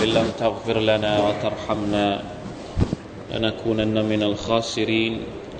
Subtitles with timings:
[0.00, 2.22] وإن لم تغفر لنا وترحمنا
[3.34, 5.14] لنكونن من الخاسرين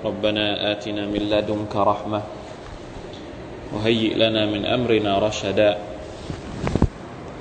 [0.05, 2.21] ربنا آتنا من لدنك رحمة
[3.73, 5.77] وهيئ لنا من أمرنا رشدا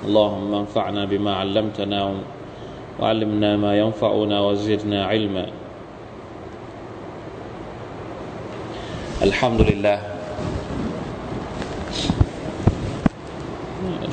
[0.05, 2.01] اللهم انفعنا بما علمتنا
[3.01, 5.47] وعلمنا ما ينفعنا وزدنا علما
[9.23, 9.99] الحمد لله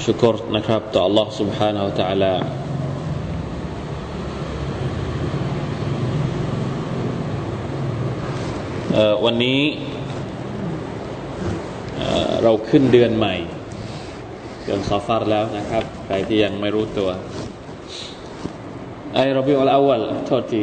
[0.04, 2.34] ชุกรนะครับต่อ Allah سبحانه และ تعالى
[9.25, 9.61] วันนี้
[12.43, 13.35] เราขึ้นเดือนใหม่
[14.65, 17.11] เดือนซอฟาร์แล้วนะครับ ใครที่ยังไม่รู้ตัว
[19.15, 20.63] ไอรบิอุลอาวัลโทษที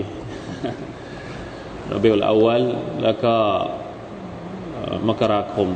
[1.94, 2.64] รบิอุลอาวัล
[3.04, 3.34] แล้วก็
[5.08, 5.68] มกราคม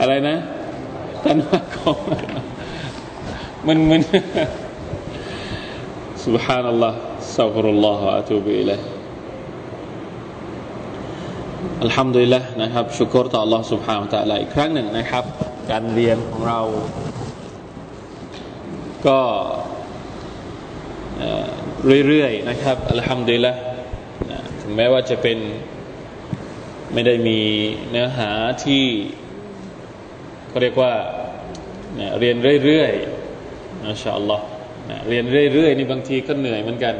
[0.00, 0.36] อะไรนะ
[1.24, 1.98] ธันวาคม
[3.66, 4.00] มันมัน
[6.25, 8.81] سبحان الله استغفر الله واتوب اليه
[11.83, 15.23] อัลฮัมดุลิลละนะครับชุกรต่อ Allah سبحانه และ تعالى อีกครั้งหนึ่งนะครับ
[15.71, 16.61] การเรียนของเรา
[19.07, 19.19] ก็
[22.07, 23.53] เรื่อยๆนะครับอัลฮัมดุลิลละ
[24.61, 25.37] ถึงแม้ว่าจะเป็น
[26.93, 27.39] ไม่ได้มี
[27.89, 28.29] เนื้อหา
[28.65, 28.85] ที่
[30.47, 30.93] เขาเรียกว่า
[32.19, 34.45] เรียนเรื่อยๆนะชาอัลลอฮ์
[35.08, 35.24] เรียน
[35.54, 36.94] เรื่อยๆนี่บางทีก็เหนื่อยเหมือนกัน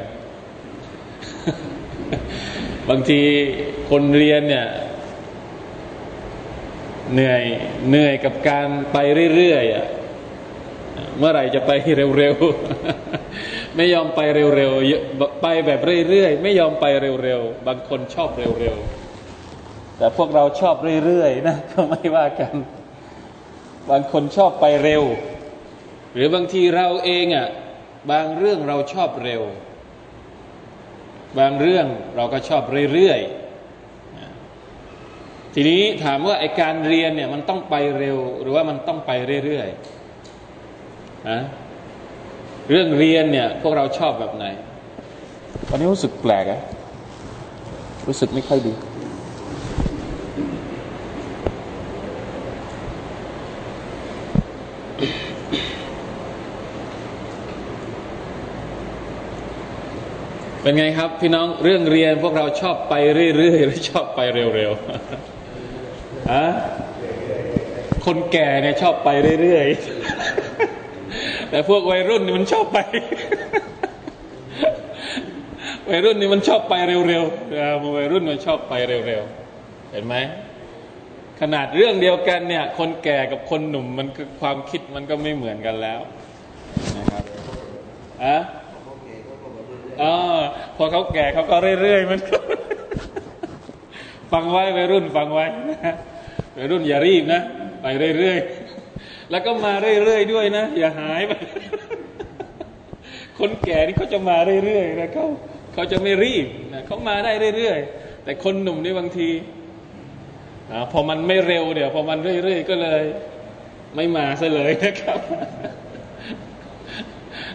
[2.91, 3.21] บางที
[3.91, 4.67] คนเรียนเนี่ย
[7.13, 7.43] เหนื่อย
[7.89, 8.97] เหนื่อยกับการไป
[9.37, 9.87] เรื่อยๆอะ
[11.19, 11.71] เมื่อไหร่จะไป
[12.19, 14.21] เร็วๆ ไม่ยอมไป
[14.57, 16.85] เร็วๆ ไปแบบเรื่อยๆ ไม่ยอมไป
[17.23, 22.55] เร็วๆ บางคนชอบเร็วๆ แต่พวกเราชอบเรื่อยๆ นะก็ไม่ว่ากัน
[23.91, 25.03] บางคนชอบไปเร็ว
[26.15, 27.49] หรือบางทีเราเองอะ
[28.11, 29.43] บางเรื่องเราชอบเร็ว
[31.39, 32.63] บางเรื่องเราก็ชอบ
[32.93, 39.11] เรื่อยๆ ทีนี้ถามว่าไอการเรียนเนี่ยมันต้องไปเร็ว หรือว่ามันต้องไป
[39.45, 41.41] เรื่อยๆนะ
[42.71, 44.47] เรื่องเรียนเนี่ยพวกเราชอบแบบไหน
[45.69, 46.61] วันนี้รู้สึกแปลกอะ
[48.09, 48.73] รู้สึกไม่ค่อยดี
[60.63, 62.95] เป็นไงครับ พี่น้องเรื่องเรียนพวกเราชอบไป
[63.37, 66.45] เรื่อยๆหรือชอบไปเร็วๆอะ
[68.05, 69.09] คนแก่เนี่ยชอบไป
[69.43, 72.79] เรื่อยๆแต่พวกวัยรุ่นนี่มันชอบไป
[75.89, 76.75] วัยรุ่นนี่มันชอบไป
[77.09, 78.75] เร็วๆวัยรุ่นมันชอบไป
[79.07, 80.15] เร็วๆเห็นไหม
[81.41, 84.09] ขนาดเรื่องเดียวกันเนี่ย คนแก่กับคนหนุ่มมัน
[84.41, 86.01] ความคิดมันก็ไม่เหมือนกันแล้ว
[86.99, 87.25] นะครับ
[88.25, 88.37] อะ
[90.03, 90.05] อ
[90.77, 92.21] พอเขาแก่เขาก็เรื่อยๆมัน
[94.33, 95.47] ฟังไว้วัยรุ่นฟังไว้
[96.57, 97.41] วัยรุ่นอย่ารีบนะ
[97.83, 97.87] ไป
[98.19, 99.73] เรื่อยๆ แล้วก็มา
[100.05, 101.33] เรื่อยๆด้วยนะ อย่าหายไป
[103.39, 105.25] คนแก่นี่เขาจะมาเรื่อยๆนะเขา
[105.75, 109.29] เขาจะไม่รีบนะเขามาได้เรื่อยๆ แต่คนหนุ่มนี่บางที
[110.71, 113.03] อพอมันไม่เร็วเดี๋ยว พอมันเรื่อยๆ ก็เลย
[113.97, 115.19] ไม่มาซะเลยนะครับ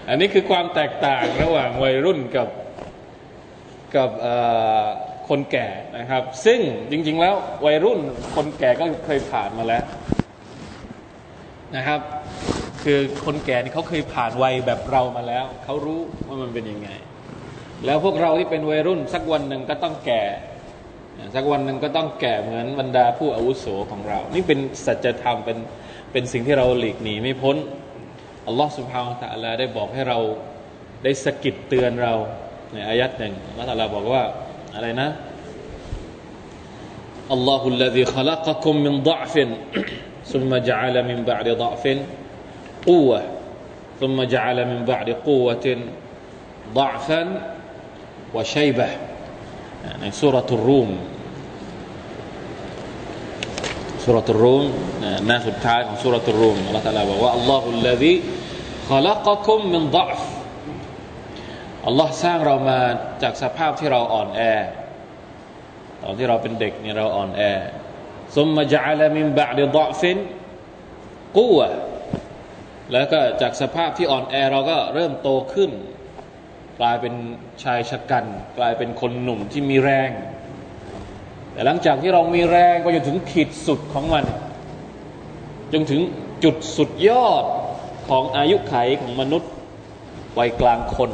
[0.09, 2.49] อันนี้คือความแตกต่างระหว่างวัยรุ่นกับ
[3.95, 4.09] กับ
[5.29, 5.67] คนแก่
[5.97, 6.59] นะครับ ซึ่ง
[6.91, 7.35] จริง ๆ แล้ว
[7.65, 7.99] วัยรุ่น
[8.35, 9.83] คนแก่ก็เคยผ่านมาแล้ว
[11.75, 11.99] นะครับ
[12.83, 16.89] คือคนแก่นี่เขาเคยผ่านวัยแบบเรามาแล้วเขารู้ว่ามันเป็นยังไง
[17.85, 20.23] แล้วพวกเราที่เป็นวัยรุ่นสักวันหนึ่งก็ต้องแก่
[21.35, 25.57] สักวันหนึ่งก็ต้องแก่เหมือนบรรดาผู้อาวุโสของเรา นี่เป็นสัจธรรมเป็น
[26.11, 27.55] เป็นสิ่งที่เราหลีกหนีไม่พ้น
[28.48, 30.18] อัลลอฮ์ سبحانه และ تعالى ได้บอกให้เรา
[31.04, 32.14] ได้สกิดเตือนเรา
[32.72, 34.22] ในอายัดหนึ่งอัลลอฮ์ تعالى บอกว่า
[34.74, 35.08] อะไรนะ
[37.32, 39.34] อัลลอฮุลล ذي خلقكم من ضعف
[40.32, 41.84] ثم جعل من بعد ضعف
[42.86, 43.20] قوة
[44.00, 45.66] ثم جعل من بعد قوة
[46.74, 47.22] ضعفا
[48.34, 48.90] وشيبة
[50.00, 50.88] ในสุรทูรุม
[54.05, 54.63] สูเราะตุรรูม
[55.27, 60.19] หน้าสุดท้ายของสูเราะตุรรูมอัลลอฮฺตะอาลาบอกว่าالله الذي خلقكم من ضعف
[61.87, 62.79] อัลลอฮ์สร้างเรามา
[63.23, 64.41] จากสภาพที่เราอ่อนแอ
[66.01, 67.41] ตอนที่เราเป็นเด็กนี่เราอ่อนแอ
[68.35, 71.71] ثم جعل من بعد ضعف قوة
[72.93, 75.71] แล้วก็จากสภาพที่อ่อนแอเราก็เริ่มโตขึ้น
[76.79, 77.13] กลายเป็น
[77.63, 78.25] ชายฉกรรจ์
[78.57, 80.11] กลายเป็นคนหนุ่มที่มีแรง
[81.55, 84.23] แต่หลังจากที่เรามีแรงก็จนถึงขีดสุดของมัน
[85.73, 86.01] จนถึง
[86.43, 87.43] จุดสุดยอด
[88.09, 89.51] ของอายุไขของมนุษย์
[90.37, 91.11] วัยกลางคน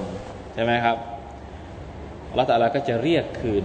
[0.53, 0.97] ใช่ไหมครับ
[2.29, 3.63] อัลลอฮฺตะลาก็จะเรียกคืน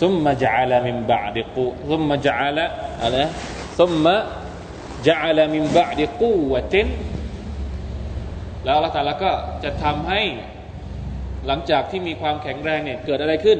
[0.00, 2.58] ซุมมาจัลมิมบะดิกูซุมมาจัล
[3.02, 3.16] อะไร
[3.80, 4.14] ซุมมา
[5.08, 6.88] จัลมิมบะดิกูวะติน
[8.64, 9.32] แล้วอัลลอฮฺตะลาก็
[9.64, 10.22] จะทำให้
[11.46, 13.58] หลังจากที่มีความแข็งแรงเนี่ยเกิดอะไรขึ้น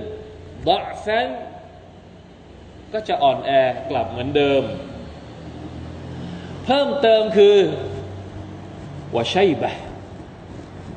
[0.69, 1.27] บะฟัน
[2.93, 3.51] ก็จะอ่อนแอ
[3.91, 4.63] กลับเหมือนเดิม
[6.65, 7.57] เพิ่มเติมคือ
[9.15, 9.73] วะชัยบะ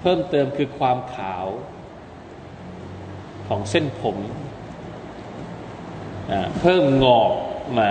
[0.02, 1.46] เพิ่มเติมคือความขาว
[3.48, 4.18] ของเส้นผม
[6.62, 7.34] เพิ่มงอก
[7.80, 7.90] มา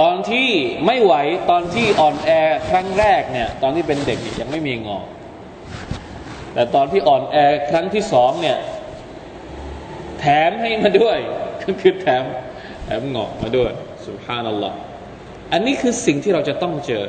[0.00, 0.48] ตอนที่
[0.86, 1.14] ไม่ไหว
[1.50, 2.30] ตอนที่อ่อนแอ
[2.68, 5.06] ครั้งแรกเนี่ย ตอนที่เป็นเด็กยังไม่มีงอก
[6.54, 7.36] แต่ตอนที่อ่อนแอ
[7.70, 8.58] ครั้งที่สองเนี่ย
[10.20, 11.18] แถมให้มาด้วย
[11.62, 12.22] ก็คือแถม
[12.84, 13.70] แถมงอกมาด้วย
[14.06, 14.76] สุภานัลลอฮ์
[15.52, 17.06] อันนี้คือสิ่งที่เราจะต้องเจอ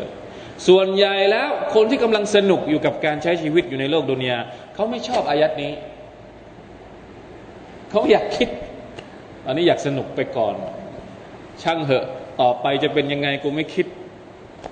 [0.68, 4.38] ส่วนใหญ่แล้วคนที่กำลังสนุกอยู่กับการใช้ชีวิตอยู่ในโลกดุนยา
[4.74, 5.74] เขาไม่ชอบอายัดนี้
[7.92, 8.50] เขาอยากคิด
[9.48, 10.56] อันนี้อยากสนุกไปก่อน
[11.64, 12.06] ช่างเหอะ
[12.42, 13.86] ต่อไปจะเป็นยังไงกูไม่คิด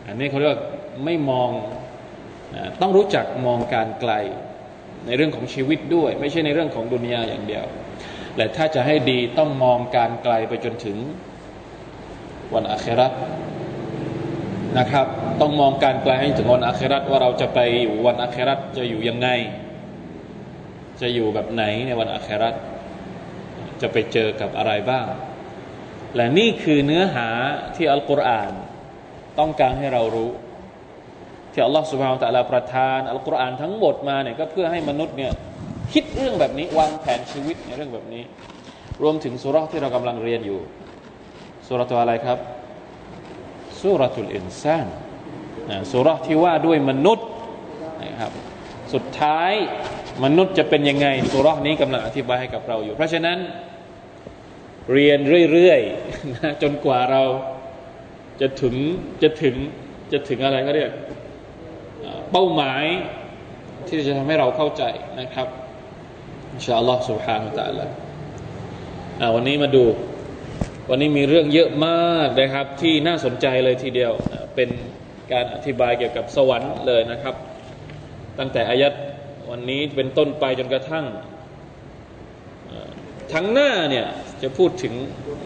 [0.07, 0.59] อันนี้เขาเรียก
[1.05, 1.49] ไม่มอง
[2.81, 4.13] ต้องรู้จักมองการไกล
[5.05, 7.65] ในเรื่องของชีวิตด้วย ไม่ใช่ในเรื่องของดุนยาอย่างเดียว
[8.37, 10.97] และถ้าจะให้ดีต้องมองการไกลไปจนถึง
[12.55, 13.07] วันอาครา
[14.79, 15.07] นะครับ
[15.41, 19.27] ต้องมองการไกลให้ถึงวันอาคราว่าเราจะไปอยู่วันอาคราจะอยู่ยังไง
[21.01, 22.49] จะอยู่แบบไหนในวันอาครา
[23.81, 25.05] จะไปเจอกับอะไรบ้าง
[26.15, 27.27] และนี่คือเนื้อหา
[27.75, 28.53] ที่อัลกุรอาน
[29.39, 30.31] ต้องการให้เรารู้
[31.53, 35.31] ที่อัลลอฮฺสุบฮานตะลาประทานอัลกุรอานทั้งหมดมาเนี่ยก็เพื่อให้มนุษย์เนี่ย
[35.93, 38.23] คิดเรื่องแบบนี้วางแผนชีวิตในเรื่องแบบนี้
[39.01, 40.59] รวมถึงสุราที่เรากำลังเรียนอยู่
[41.67, 42.37] สุรตัวอะไรครับ
[43.79, 44.87] สุรทุลอินซาน
[45.91, 47.27] สุรที่ว่าด้วยมนุษย์
[48.03, 48.31] นะครับ
[48.93, 49.51] สุดท้าย
[50.23, 53.37] มนุษย์จะเป็นยังไงสุรนี้กำลังอธิบายให้กับเราอยู่ เพราะฉะนั้น
[54.93, 55.19] เรียน
[55.51, 57.21] เรื่อยๆจนกว่าเรา
[58.41, 58.75] จะถึง
[59.21, 59.55] จะถึง
[60.11, 60.91] จะถึงอะไรก็เรียก
[62.31, 62.83] เป้าหมาย
[63.87, 64.83] ที่จะทำให้เราเข้าใจ
[65.19, 65.47] นะครับ
[66.52, 67.86] อินชาอัลลอฮ์ سبحانه และ تعالى
[69.34, 69.84] วันนี้มาดู
[70.90, 74.12] วันนี้มีเรื่องเยอะมากนะครับ ที่น่าสนใจเลยทีเดียว
[74.54, 74.68] เป็น
[75.32, 77.34] การอธิบายเกี่ยวกับสวรรค์เลยนะครับ
[78.38, 78.92] ตั้งแต่อายัด
[79.50, 81.06] วันนี้เป็นต้นไปจนกระทั่ง
[83.32, 84.06] ทั้งหน้าเนี่ย
[84.42, 84.92] จะพูดถึง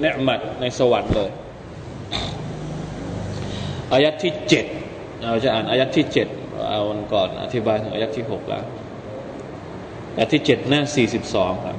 [0.00, 1.30] เนืมัดในสวรรค์เลย
[3.92, 4.64] อายัดที่เจ็ด
[5.22, 6.28] เราจะอ่านอายัดที่เจ็ด
[6.68, 8.64] เอาวันก่อนอธิบายถึงอายัดที่หกแล้ว
[10.16, 11.76] อายัดที่เจ็ดหน้าสี่สิบสองครับ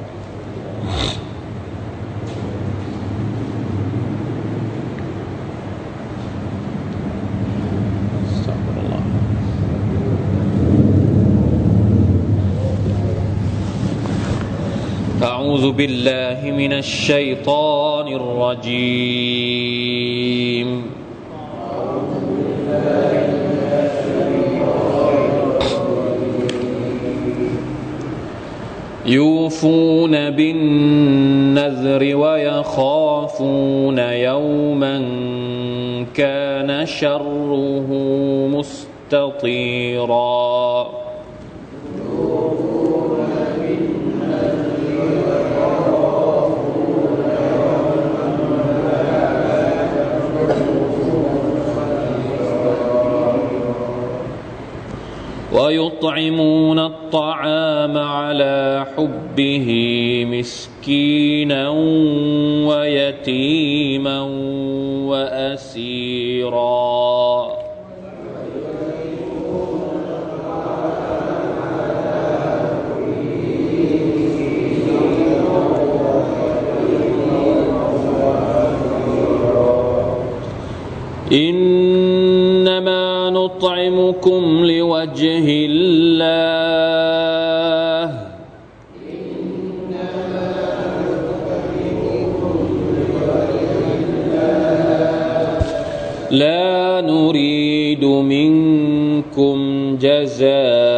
[15.24, 19.84] أعوذ بالله من الشيطان الرجيم
[29.09, 34.99] يوفون بالنذر ويخافون يوما
[36.15, 37.87] كان شره
[39.13, 40.19] مستطيرا.
[55.59, 59.69] ويطعمون الطعام على حبه
[60.31, 61.69] مسكينا
[62.69, 64.21] ويتيما
[65.11, 66.79] وأسيرا.
[81.33, 86.89] إنما نطعمكم وجه الله.
[96.31, 99.57] لا نريد منكم
[99.97, 100.98] جزاء.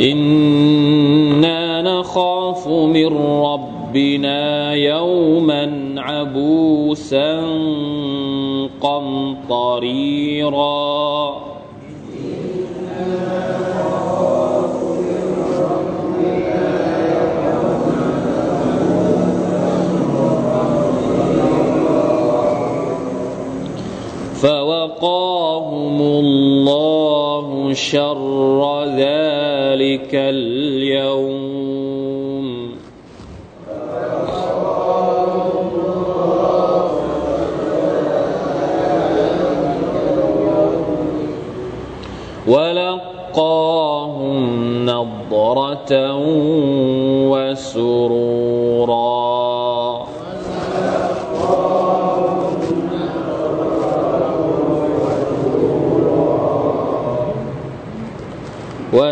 [0.00, 7.40] إنا نخاف من ربنا يوما عبوسا
[8.80, 10.24] قمطريرا
[24.34, 29.43] فوقاهم الله شر ذلك
[29.74, 31.64] ذلك اليوم.
[42.46, 44.36] ولقاهم
[44.86, 45.92] نظره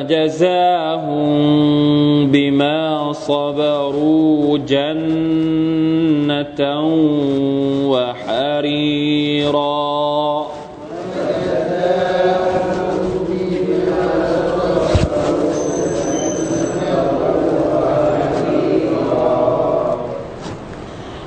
[0.02, 1.30] وجزاهم
[2.30, 6.61] بما صبروا جنة
[7.92, 9.73] وحريرا.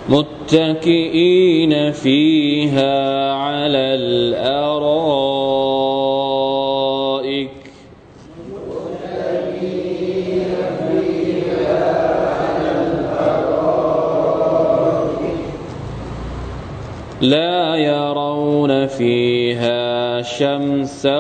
[0.10, 5.25] متكئين فيها على الأرائك.
[18.66, 21.20] يرون فيها شمسا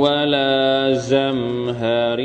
[0.00, 2.16] ولا زمهريرا.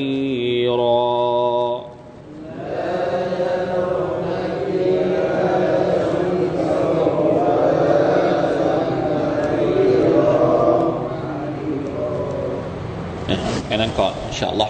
[14.31, 14.67] إن شاء الله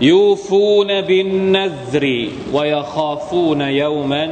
[0.00, 4.30] يوفون بالنذر ويخافون يوما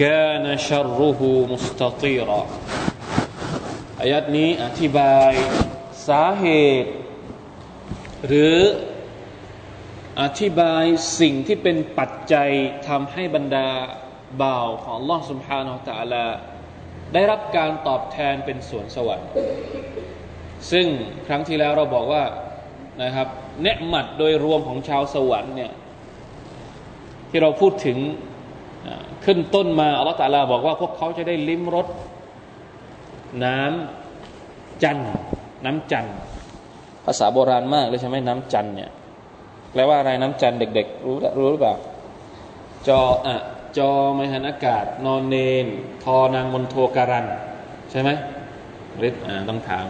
[0.00, 1.20] كان شره
[1.52, 2.40] مستطيرا
[4.00, 5.32] อายัดนี้อธิบาย
[6.08, 6.46] สาเห
[6.82, 6.92] ตุ
[8.26, 8.56] หรือ
[10.20, 10.84] อธิบาย
[11.20, 12.50] สิ่งที่เป็นปัจจัย
[12.88, 13.68] ทำให้บรรดา
[14.42, 16.26] บ่าวของ Allah سبحانه และ تعالى
[17.14, 19.28] ได้รับการตอบแทนเป็นสวนสวรรค์
[20.70, 20.86] ซึ่ง
[21.26, 22.24] ครั้งที่แล้วเราบอกว่า
[23.02, 23.28] นะครับ
[23.62, 25.72] เนืหมัดโดยรวมของชาวสวรรค์เนี่ย
[27.30, 27.98] ที่เราพูดถึง
[29.25, 31.87] ขึ้นต้นมาอัลลอฮฺตาลาบอกว่าพวกเขาจะได้ลิ้มรส
[33.45, 34.97] น้ำจัน
[35.65, 36.05] น้ำจัน
[37.05, 38.91] ภาษาโบราณมากเลยใช่ไหมน้ำจันเนี่ย
[39.71, 41.75] แปลว่าอะไรน้ำจันเด็ก ๆ รู้รู้หรือเปล่า
[42.87, 43.35] จออะ
[43.77, 45.35] จอไมหันอากาศ นอนเน
[45.65, 45.67] น
[46.03, 47.25] ทอนางมนโทการัน
[47.91, 48.09] ใช่ไหม
[49.03, 49.85] ริดอ่าต้องถาม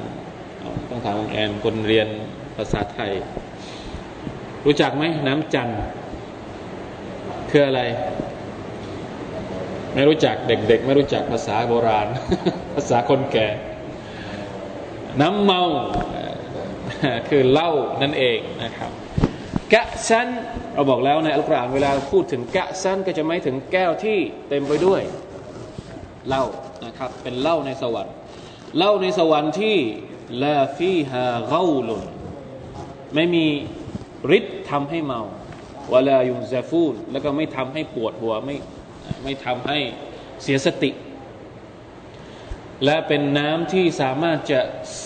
[0.90, 2.08] ต้องถามองแอนคนเรียน
[2.58, 3.12] ภาษาไทย
[4.66, 5.70] รู้จักไหมน้ำจัน
[7.50, 7.82] คืออะไร
[9.94, 12.08] ไม่รู้จักเด็ก ๆ ไม่รู้จักภาษาโบราณ
[12.76, 13.48] ภาษาคนแก่
[15.22, 15.62] น้ำเมา
[17.30, 17.72] คือเหล้า
[18.02, 18.92] นั่นเองนะครับ
[19.74, 20.28] กะซัน
[20.74, 24.20] เราบอกแล้วในอัลกุรอานเวลาพูดถึงกะซันก็จะไม่ถึงแก้วที่
[24.50, 25.02] เต็มไปด้วย
[26.28, 26.46] เหล้า
[26.86, 28.14] นะครับ เป็นเหล้าในสวรรค์
[28.78, 29.78] เหล้าในสวรรค์ที่
[30.44, 32.04] ลาฟีฮาเกาลุน
[33.16, 33.46] ไม่มี
[34.38, 35.22] ฤทธิ์ทำให้เมา
[35.94, 38.56] วลายุนซาฟูนแล้วก็ไม่ทำให้ปวดหัวไม่
[39.24, 39.80] ไม่ทำให้
[40.44, 40.92] เสียสติ
[42.86, 44.60] และเป็นน้ำที่สามารถจะ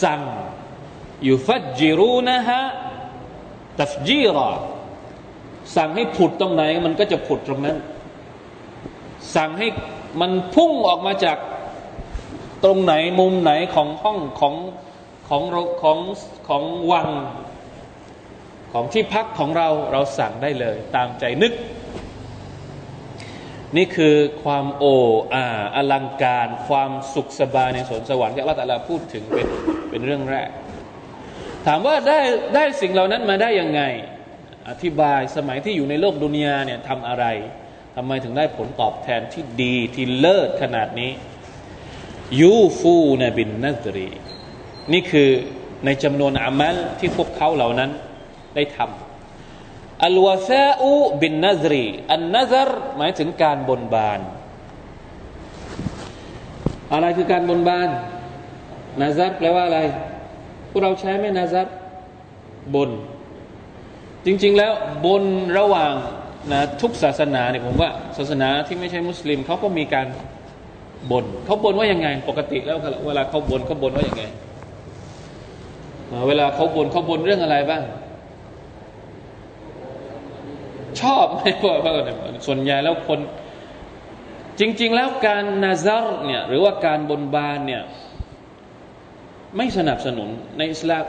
[0.04, 0.22] สั่ง
[1.24, 2.64] อยู่ฟัดจิรูนะฮะ
[3.80, 4.50] ตัฟจีรอ
[5.76, 7.78] สั่งให้ผุดตรงไหน มันก็จะผุดตรงนั้น
[9.36, 9.68] สั่งให้
[10.22, 11.38] มันพุ่งออกมาจาก
[12.64, 14.56] ตรงไหนมุมไหนของห้องของ
[15.28, 15.44] ของ
[15.82, 15.98] ของ
[16.48, 17.10] ของวัง
[18.74, 21.54] ของที่พักของเราเราสั่งได้เลย ตามใจนึก
[23.76, 24.96] นี่คือความโอ้
[25.34, 25.46] อา
[25.76, 29.48] อลังการ ความสุขสบายในสวนสวรรค์ที่อัลลอฮฺพูดถึงเป็น
[29.90, 30.50] เป็นเรื่องแรก
[31.68, 32.20] ถามว่าได้
[32.56, 33.82] ได้สิ่งเหล่านั้นมาได้ยังไง
[34.70, 37.26] อธิบายสมัยที่อยู่ในโลกดุนยาเนี่ยทำอะไร
[37.96, 41.12] ทำไมถึงได้ผลตอบแทนที่ดีที่เลิศขนาดนี้
[42.40, 44.10] ยูฟูนบินนัตรี
[44.94, 45.30] นี่คือ
[45.86, 47.92] ในจำนวนอามัลที่พวกเขาเหล่านั้น
[48.56, 49.07] ได้ทำ
[50.06, 54.20] อัลวาซาอูบินนัซรีอันนัซรหมายถึงการบนบาน
[56.94, 57.90] อะไรคือการบนบาน
[59.02, 59.80] นาซัดแปลว่าอะไร
[60.70, 61.68] พวกเราใช้ไหมนาซัด
[62.76, 62.90] บน
[64.26, 64.74] จริง ๆ แล้ว
[65.06, 65.24] บน
[65.58, 65.94] ระหว่าง
[66.52, 70.08] นะทุกศาสนาเนี่ยผมว่า ศาสนาที่ไม่ใช่มุสลิมเขาก็มีการ
[71.12, 72.78] บนเขาบนว่ายังไง ปกติแล้ว
[73.08, 74.24] เวลาเขาบนเขาบนว่ายังไง
[76.28, 77.84] เวลาเขาบนเขาบนเรื่องอะไรบ้าง
[81.02, 81.76] ชอบไหมพวก
[82.48, 83.20] ส่วนใหญ่แล้วคน
[84.60, 87.84] จริง ๆ แล้วการนาซารเนี่ยหรือว่าการบนบานเนี่ย
[89.58, 91.04] ไม่สนับสนุนในอิสลาม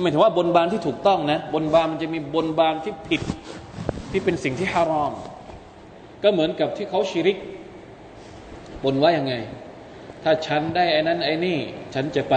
[0.00, 3.22] ไม่ถึงว่าบนบานที่ถูกต้องนะ บนบานมันจะมีบนบานที่ผิด
[4.10, 5.12] ที่เป็นสิ่งที่ฮารอม
[6.22, 7.38] ก็เหมือนกับที่เขาชิริก
[8.84, 9.34] บนว่ายังไง
[10.22, 11.58] ถ้าฉันได้ไอ้นั้นไอ้นี่
[11.94, 12.34] ฉันจะไป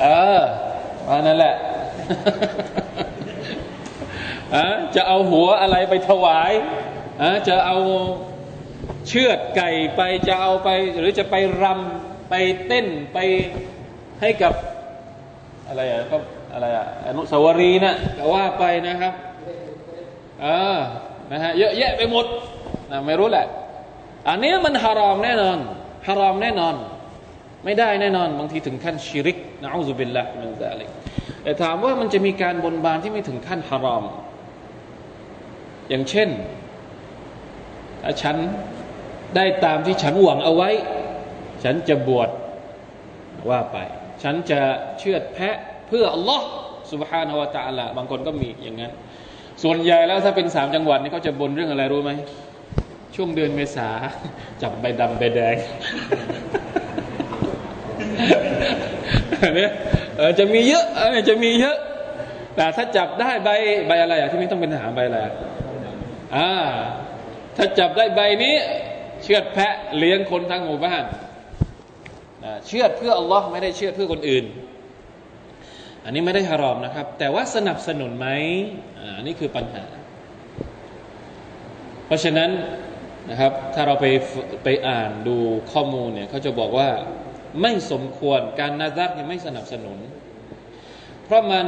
[0.00, 0.04] เอ
[0.38, 0.40] อ
[1.08, 1.54] มานั่นแหละ
[4.94, 7.76] จะเอาหัวอะไรไปถวายะจะเอา
[9.08, 12.34] เชือดไก่ไปจะเอาไป หรือจะไปรำไป
[12.66, 13.18] เต้นไป
[14.20, 14.54] ให้กับ
[15.68, 16.16] อะไรอะก็
[16.54, 19.14] อะไรอะอนุสาวรีย์นะก็ว่าไปนะครับ
[20.42, 20.78] เออ
[21.32, 22.26] นะฮะเยอะแยะไปหมด
[22.90, 23.46] นะไม่รู้แหละ
[24.28, 25.58] อันนี้มันฮารอมแน่นอน
[26.06, 26.74] ฮารอมแน่นอน
[27.64, 30.88] ไม่ได้แน่นอน บางทีถึงขั้นชิริกนะอูซุบิลละมินซาลิก
[31.42, 34.04] แต่ถามว่ามันจะมีการบนบานที่ไม่ถึงขั้นฮารอม
[35.88, 36.28] อย่างเช่น
[38.02, 38.36] ถ้าฉัน
[39.36, 40.70] ได้ตามที่ฉันหวังเอาไว้
[41.64, 42.28] ฉันจะบวช
[43.50, 43.76] ว่าไป
[44.22, 44.60] ฉันจะ
[44.98, 45.56] เชื่อแพะ
[45.88, 46.46] เพื่ออัลลอฮ์
[46.92, 48.92] สุบฮานาวะตะอลละบางคนก็มีอย่างนั้น
[49.62, 52.12] ส่วนใหญ่แล้วถ้าเป็นสามจังหวัดนี่เขาจะบนเรื่องอะไรรู้ไหม
[53.14, 53.88] ช่วงเดือนเมษา
[54.62, 55.56] จับใบดำใบแดง
[59.56, 59.70] เนี่ย
[60.38, 60.84] จะมีเยอะ
[61.28, 61.76] จะมีเยอะ
[62.56, 63.48] แต่ถ้าจับได้ใบ
[63.86, 65.18] ใบอะไรอะที่ไม่ต้องเป็นทหารใบอะไร
[66.36, 66.50] อ่า
[67.56, 68.56] ถ้าจับได้ใบนี้
[69.22, 71.04] เชือดแพะเลี้ยงคนทั้งหมู่บ้าน
[72.66, 74.44] เชื่อเพื่ออัลลอฮ์ไม่ได้เชื่อเพื่อคนอื่น
[76.04, 78.28] อันนี้ไม่ได้ฮารอมนะครับ แต่ว่าสนับสนุนไหม
[79.16, 79.84] อันนี้คือปัญหา
[82.06, 82.50] เพราะฉะนั้น
[83.30, 84.06] นะครับ ถ้าเราไป
[84.64, 85.36] ไปอ่านดู
[85.72, 86.88] ข้อมูลเนี่ยเขาจะบอกว่า
[87.62, 89.98] ไม่สมควรการนาซักเนี่ยไม่สนับสนุน
[91.24, 91.66] เพราะมัน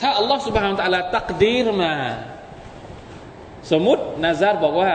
[0.00, 1.94] ถ้าอัลลอฮฺสุบฮานตะลาตักดีรมา
[3.70, 4.92] สมมตินาซาร์บอกว่า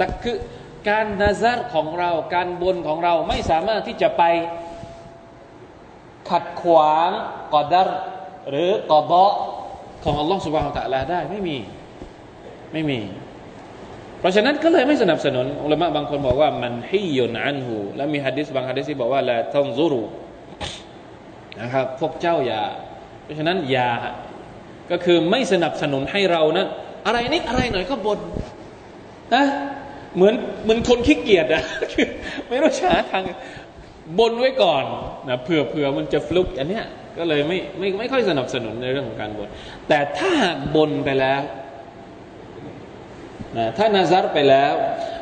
[0.00, 0.36] ตักคือ
[0.88, 4.22] การนาซาร์ของเราการบนของเราไม่สามารถที่จะไป
[6.30, 7.10] ขัดขวาง
[7.54, 7.88] กอดัร
[8.50, 9.32] หรือกอดะ
[10.04, 11.56] ของอัลลอฮฺสุบฮานตะลาได้ไม่มี
[12.72, 13.00] ไม่มี
[14.20, 20.02] เพราะฉะนั้นก็เลยไม่สนับสนุนอุลามะบางคนบอกว่ามันฮิยนอันหูและมีฮะดิษบางฮะดิษที่บอกว่าละท่องซูรุ
[21.60, 22.62] นะครับพวกเจ้าอย่า
[23.24, 23.90] เพราะฉะนั้นอย่า
[24.90, 26.68] ก็คือไม่สนับสนุนให้เรานั้น
[27.06, 28.18] อะไรนิดอะไรหน่อยก็บน
[29.34, 29.44] นะ
[30.16, 31.62] เหมือนเหมือนคนขี้เกียจอะ
[32.48, 33.24] ไม่รู้ช้าทาง
[34.18, 34.84] บนไว้ก่อน
[35.28, 36.84] นะเผื่อเผื่อมันจะฟลุกอันเนี้ย
[37.18, 39.48] ก็เลยไม่ไม่ไม่ค่อยสนับสนุนในเรื่องของการบน
[39.88, 41.40] แต่ถ้าหากบนไปแล้ว
[43.56, 44.72] นะถ้านาซัรไปแล้ว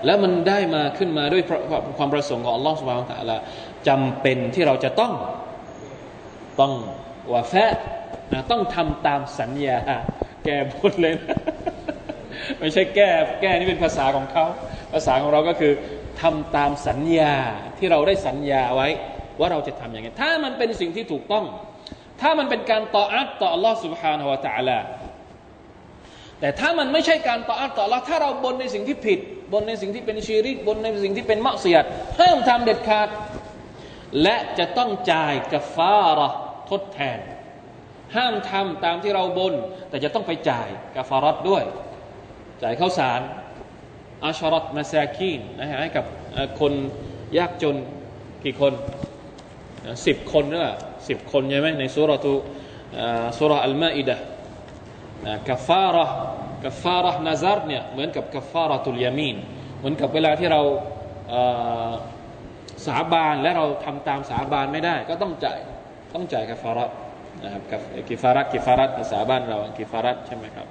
[0.05, 1.43] แล้วมันได้มาขึ้นมาด้วย
[1.99, 3.37] ความประสงค์ของอัลลอฮฺสุบานตะลา
[3.89, 5.13] จำเป็นที่เราจะต้อง
[6.61, 6.73] ต้อง
[7.33, 7.55] วาแฟ
[8.33, 9.79] นะต้องทำตามสัญญา
[10.46, 11.38] แก้บนเลยนะ
[12.60, 13.10] ไม่ใช่แก้
[13.42, 14.46] แก้นี่เป็นภาษาของเขา
[14.94, 15.74] ภาษาของเราก็คือ
[16.22, 17.36] ทำตามสัญญา
[17.78, 18.88] ที่เราได้สัญญาไว้
[19.40, 21.46] ว่าเราจะทำอย่างไรถ้ามันเป็นสิ่งที่ถูกต้อง
[22.22, 24.80] ถ้ามันเป็นการต่ออัตต่อ Allah سبحانه และ تعالى
[26.40, 29.20] แต่ถ้ามันไม่ใช่การต่ออัตต่อ Allah ถ้าเราบนในสิ่งที่ผิด
[29.54, 31.84] บนในสิ่งที่เป็นชีริกบนในสิ่งที่เป็นมักเสียด
[32.20, 33.10] ห้ามทำเด็ดขาด
[34.22, 36.30] และจะต้องจ่ายกัฟาระ
[36.70, 37.20] ทดแทน
[38.17, 39.55] ห้ามทำตามที่เราบน
[39.89, 41.65] แต่จะต้องไปจ่ายกัฟารัดด้วย
[42.63, 43.21] จ่ายข้าวสาร
[44.25, 46.05] อาชรัตมาซาคีนนะฮะให้กับ
[46.61, 46.73] คน
[47.39, 47.77] ยากจน
[48.45, 48.73] กี่คน
[50.07, 50.75] สิบคนหรือเปล่า
[51.09, 52.35] สิบคนใช่ไหมในสุรทู
[53.39, 54.17] สุรอัลมาอิดะ
[55.49, 56.07] กัฟาระ
[56.65, 59.37] กัฟาระนาซาร์เนี่ยเหมือนกับกัฟาระตุลยามีน
[59.79, 60.61] เหมือนกับเวลาที่เรา
[62.87, 65.59] สาบานและเราทำตามสาบานไม่ได้ ก็ต้องจ่าย
[66.15, 66.85] ต้องจ่ายกัฟฟาระ
[67.43, 67.63] นะครับ
[68.09, 70.67] กิฟารัตกิฟารัตภาษาบ้านเรากิฟารัตใช่ไหมครับ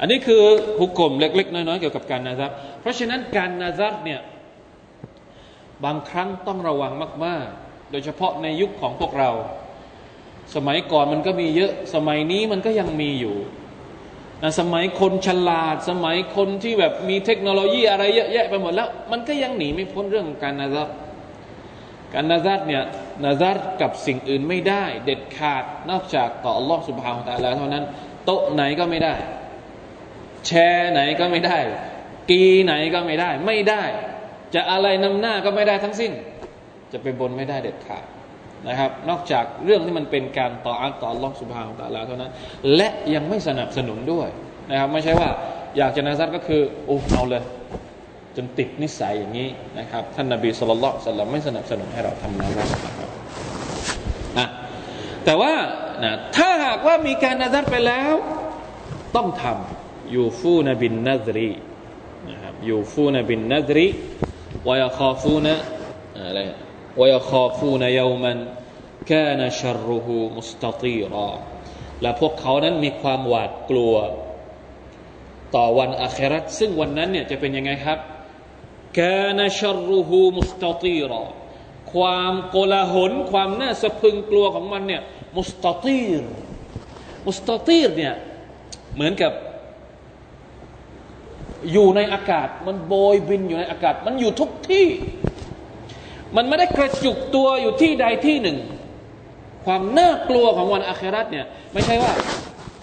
[0.00, 0.42] อันนี้คือ
[0.78, 4.20] หุกกลมเล็ก ๆ น้อยๆเกี่ยวกับการนาซัรเพราะฉะนั้นการนาซัรเนี่ย
[5.84, 6.92] บางครั้งต้องระวัง
[7.24, 9.30] มาก ๆ โดยเฉพาะในยุคของพวกเรา
[10.54, 13.36] สมัยก่อนมันก็มีเยอะ สมัยนี้มันก็ยังมีอยู่
[14.42, 20.88] นะสมัยคนฉลาด สมัยคนที่แบบมีเทคโนโลยีอะไรเยอะแยะไปหมดแล้ว มันก็ยังหนีไม่พ้นเรื่องการนาซัร
[22.14, 22.82] การนาซัรเนี่ย
[23.24, 27.84] นาซัรกับสิ่งอื่นไม่ได้ เด็ดขาดนอกจากต่ออัลลอฮฺสุบฮานาอัลลอฮฺเท่านั้น
[28.24, 29.14] โต๊ะไหนก็ไม่ได้
[30.46, 31.58] แชร์ไหนก็ไม่ได้
[32.30, 33.82] กีไหนก็ไม่ได้ ไม่ได้
[34.54, 36.12] จะอะไรนำหน้าก็ไม่ได้ทั้งสิ้น
[36.92, 38.04] จะไปบนไม่ได้เด็ดขาด
[38.68, 42.30] นะครับ นอกจากเรื่องที่มันเป็นการต่ออัลต่อลอสุภาของตาลาเท่านั้น
[42.76, 44.28] และยังไม่สนับสนุนด้วย
[44.70, 45.28] นะครับ ไม่ใช่ว่า
[45.78, 47.42] อยากจะนาซัดก็คือโอ้เอาเลย
[48.36, 53.08] จนติดนิสัยอย่างนี้นะครับ ท่านนาบีสุลต่านสัลลัมไม่สนับสนุนให้เราทำนาซัดนะครับ
[54.38, 54.46] นะ
[55.24, 55.52] แต่ว่า
[56.04, 58.14] นะถ้าหากว่ามีการนาซัดไปแล้ว
[59.16, 61.50] ต้องทำยูฟูนบินนัซรี
[62.30, 63.86] นะครับยูฟูนบินนัซรี
[64.68, 65.46] วยาคอฟูน
[66.16, 66.40] อะไร
[67.00, 68.38] วยาคอฟูนยามัน
[69.10, 71.30] กานชรรุหูมุสตตีรอ
[72.02, 73.94] และพวกเขานั้นมีความหวาดกลัว
[75.54, 77.98] ต่อวันอาคราตซึ่งวันนั้นเนี่ยจะเป็นยังไงครับ
[78.98, 81.24] กานชรรุหูมุสตตีรอ
[81.92, 85.02] ความโกลาหลความน่าสะพึงกลัวของมันเนี่ย
[85.36, 86.22] มุสตตีร
[87.26, 88.14] มุสตตีรเนี่ย
[88.94, 89.32] เหมือนกับ
[91.72, 94.86] อยู่ในอากาศ มันโบยบินอยู่ในอากาศ มันอยู่ทุกที่
[96.36, 98.58] มันไม่ได้กระจุกตัวอยู่ที่ใดที่หนึ่ง
[99.64, 102.12] ความน่ากลัวของวันอาคราตเนี่ยไม่ใช่ว่า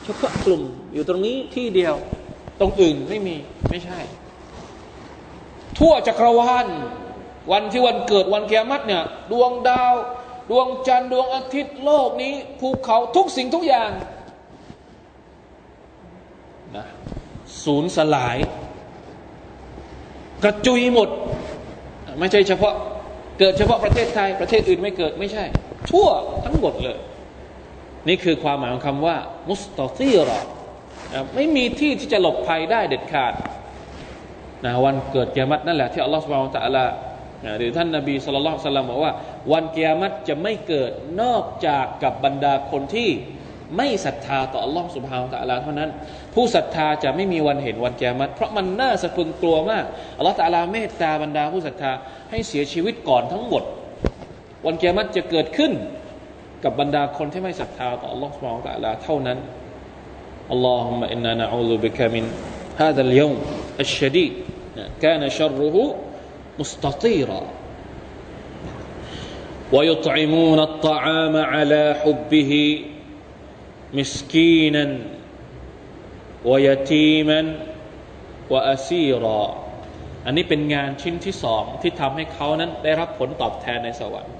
[0.04, 0.62] เฉพาะกลุ่ม
[0.94, 1.96] อยู่ตรงนี้ที่เดียว
[2.60, 3.36] ตรงอื่นไม่มี
[3.70, 4.00] ไม่ใช่
[5.80, 6.68] ทั่วจักรวาล
[7.52, 9.94] วันที่วันเกิดวันแกมัดเนี่ยดวงดาว
[10.52, 13.92] ดวงจันทร์ดวงอาทิตย์โลกนี้ภูเขาทุกสิ่งทุกอย่าง
[16.76, 16.86] นะ
[17.64, 18.38] ศูนย์สลาย
[20.44, 21.10] กระจุยหมด
[22.20, 22.74] ไม่ใช่เฉพาะ
[23.40, 25.44] เกิดเฉพาะประเทศไทย ประเทศอื่นไม่เกิดไม่ใช่
[25.92, 26.08] ทั่ว
[26.46, 27.00] ทั้งหมดเลย
[28.08, 29.16] นี่คือความหมายของคำว่า
[29.50, 30.40] มุสตอซีรอ
[31.36, 33.34] ไม่มีที่ที่จะหลบภัยได้เด็ดขาด
[34.66, 36.86] นะวันเกิดเกียรตินั่นแหละที่อัลลอฮฺสุบฮานตะอัลา
[37.58, 39.14] หรือท่านนาบีสุลต่านสัลลัมบอกว่า
[39.52, 43.10] วันเกียรติจะไม่เกิดนอกจากกับบรรดาคนที่
[43.78, 45.90] ไม่ศรัทธาต่ออัลลอฮฺสุบฮานตะอัลาเท่านั้น
[46.34, 49.86] ผู้ศรัทธาจะไม่มีวันเห็นวันแกมัดเพราะมันน่าสะพึงกลัวมาก
[50.18, 51.92] อัลลอฮฺตะอัลาเมตตาบรรดาผู้ศรัทธา
[52.32, 53.64] ให้เสียชีวิตก่อนทั้งหมด
[54.66, 55.72] วันแกมัดจะเกิดขึ้น
[56.64, 59.38] กับบรรดาคนที่ไม่ศรัทธาต่ออัลลอฮฺสุบฮานตะอัลาเท่านั้น
[60.52, 62.26] อัลลอฮุมะอินนานะอูซุบิกะมิน
[64.77, 65.77] هذا اليوم الشديد كان شره
[66.59, 67.43] مستطيرا
[69.73, 72.85] ويطعمون الطعام على حبه
[73.95, 74.99] مسكينا
[76.45, 77.41] ويتيما
[78.51, 79.69] وأسيرا
[80.27, 84.35] อันนี้เป็นงานชิ้นที่สองที่ทำให้เขานั้นได้รับผลตอบแทนในสวรรค์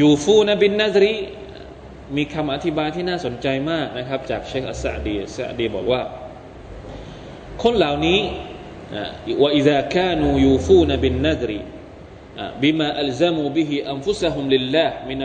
[0.00, 1.14] ยูฟูนบินนาซรี
[2.16, 6.00] มีคำอธิบายที่น่าสนใจมากนะครับ จากเชคอัสซาดีอัสซาดีบอกว่า
[7.62, 8.18] คนเหล่านี้
[9.43, 15.15] وإذا كانوا يوفون بالنذر بما ألزموا به أنفسهم لله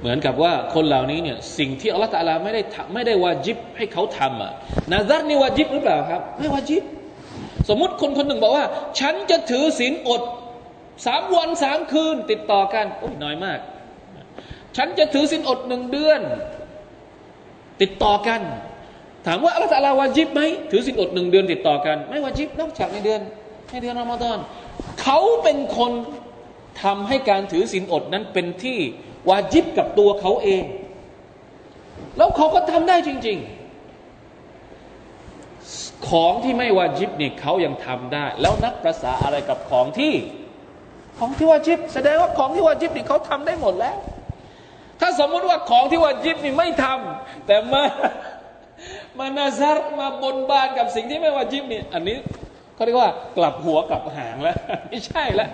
[0.00, 2.62] เหมือนกับว่าคนเหล่านี้เนี่ยสิ่งที่อัลลอฮฺตาลาไม่ได้
[2.94, 4.52] ไม่ได้วาจิบให้เขาทำอะ
[4.92, 6.82] นาซัตนี่วาจิบหรือเปล่าครับ ไม่วาจิบ
[7.68, 8.66] สมมติคนคนหนึ่งบอกว่า
[9.00, 10.22] ฉันจะถือศีลอด
[11.06, 13.58] สามวันสามคืนติดต่อกันโอ้ยน้อยมาก
[14.76, 16.20] ฉันจะถือศีลอดหนึ่งเดือน
[17.80, 18.40] ติดต่อกัน
[19.26, 23.20] ถามว่าอัลลอฮฺตะลาวาจิบไหมถือศีลอดหนึ่งเดือนติดต่อกัน ไม่วาจิบนอกจากในเดือน
[23.70, 24.38] ในเดือนรอมฎอน
[25.02, 25.92] เขาเป็นคน
[26.82, 28.78] ทำให้การถือศีลอดนั้นเป็นที่
[29.30, 30.64] วาจิบกับตัวเขาเอง
[32.16, 33.38] แล้วเขาก็ทำได้จริง
[35.12, 40.14] ๆ ของที่ไม่วาจิบเนี่ยเขายังทำได้ แล้วนักประษาอะไรกับของที่
[41.18, 43.96] ของที่วาจิบ แสดงว่าของที่วาจิบนี่เขาทำได้หมดแล้ว
[45.00, 47.82] ถ้าสมมุติว่าของที่วาจิบนี่ไม่ทำแต่มา
[49.18, 52.16] มานาซารมาบนบานกับสิ่งที่ไม่วาจิบนี่อันนี้
[52.74, 54.56] เขาเรียกว่ากลับหัวกลับหางแล้ว
[54.88, 55.50] ไม่ใช่แล้ว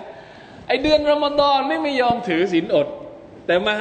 [0.67, 2.87] ไอเดือนรอมฎอนไม่ไม่ยอมถือศีลอด
[3.47, 3.75] แต่มา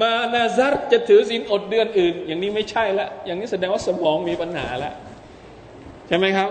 [0.00, 4.94] มานาซัรจะถือศีลอดเดือนอื่น อย่างนี้ไม่ใช่ละอย่างนี้แสดงว่าสมองมีปัญหาแล้ว
[6.08, 6.50] ใช่ไหมครับ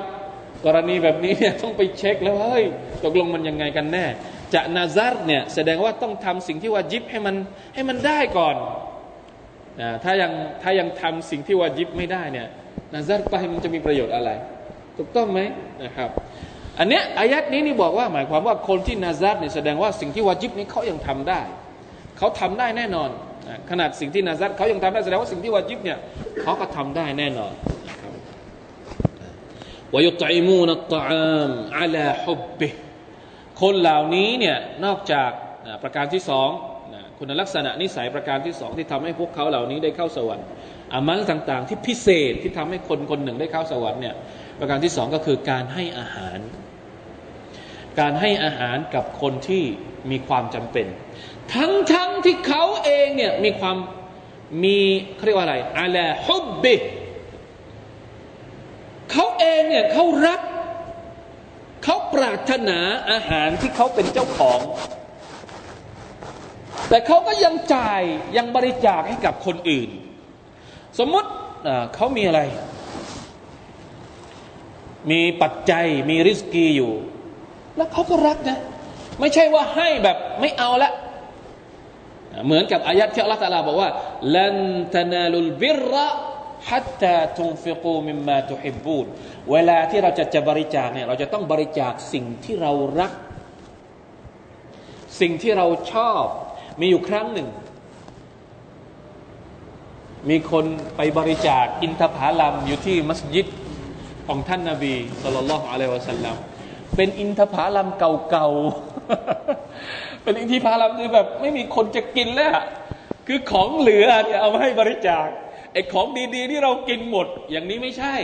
[0.66, 2.64] กรณีแบบนี้เนี่ยต้องไปเช็คแล้วเฮ้ย
[3.04, 4.06] ตกลงมันยังไงกันแน่
[4.54, 7.36] จะนาซัรเนี่ยแสดงว่าต้องทำสิ่งที่วาจิบให้มัน
[7.74, 8.56] ให้มันได้ก่อน
[10.04, 10.32] ถ้ายัง
[10.63, 12.48] ถ้ายังทำสิ่งที่วาจิบไม่ได้เนี่ย
[12.94, 14.30] นาซัรไปมันจะมีประโยชน์อะไร
[14.98, 15.39] ถูกต้องไหม
[15.84, 16.10] นะครับ
[16.80, 21.39] อันเนี้ยอายัดนี้นี่บอกว่าหมายความว่าคนที่นาซัรเนี่ยแสดงว่าสิ่งที่วาจิบนี้เขายังทำได้
[22.18, 23.10] เขาทำได้แน่นอน
[23.70, 25.98] ขนาดสิ่งที่นาซัดเขายังทำได้แสดงว่าสิ่งที่วาจิบเนี่ย
[26.42, 27.54] เขาก็ทำได้แน่นอน
[29.94, 31.02] วายุตัยมูนัตตา
[31.48, 32.70] มอัลาฮุบบิ
[33.62, 35.32] คนเหล่านี้เนี่ยนอกจาก
[35.84, 36.50] ประการที่สอง
[37.22, 40.46] คุณลักษณะนิสัยประการที่สองที่ทำให้พวกเขาเหล่านี้ได้เข้าสวรรค์
[40.94, 44.16] อามัลต่างๆ ที่พิเศษที่ทำให้คนคนหนึ่งได้เข้าสวรรค์เนี่ย
[44.60, 46.40] ประการที่สองก็คือการให้อาหาร
[48.00, 49.64] การให้อาหารกับคนที่
[50.12, 50.88] มีความจำเป็น
[51.54, 53.78] ทั้งทั้งที่เขาเองเนี่ยมีความ
[54.64, 54.78] มี
[55.16, 56.76] เขาเรียกว่าอะไรอะไรฮุบบิ
[59.12, 60.42] เขาเองเนี่ยเขารัก
[61.84, 62.80] เขาปรารถนา
[63.12, 64.60] อาหารที่เขาเป็นเจ้าของ
[66.89, 68.02] แต่เขาก็ยังจ่าย
[68.38, 69.89] ยังบริจาคให้กับคนอื่น
[70.99, 71.30] สมมติ
[71.95, 72.41] เขามีอะไร
[75.12, 76.93] มีปัจจัยมีริสกีอยู่
[77.78, 78.60] แล้วเขาก็รักนะ
[79.19, 80.91] ไม่ใช่ว่าให้แบบไม่เอาละ
[82.45, 83.89] เหมือนกับอายัดที่อัลลอฮฺตาลาบอกว่า
[84.38, 84.58] ลัน
[84.95, 85.93] ตนาลุลบิร
[86.69, 89.06] ฮัตตาตุนฟิกูมิมมาตุฮิบบูน
[89.52, 93.12] เวลาที่เราจะจะบริจาคเนี่ยเราจะต้องบริจาคสิ่งที่เรารัก
[95.21, 96.25] สิ่งที่เราชอบ
[96.80, 97.48] มีอยู่ครั้งหนึ่ง
[100.30, 100.65] มีคน
[100.98, 103.48] ไปบริจาคอินทผลัมอยู่ที่มัสยิด
[104.28, 106.36] ของท่านนาบีสุลต่านละฮ์อะลัยวะสัลลัม
[106.96, 112.52] เป็นอินทผลัมเก่าๆ เป็นอินทผลัมที่แบบไม่มีคนจะกินแล้ว
[113.28, 115.28] คือของเหลือเนี่ยเอามาให้บริจาค
[115.74, 118.15] ไอ้ของดีๆ ที่เรากินหมด อย่างนี้ไม่ใช่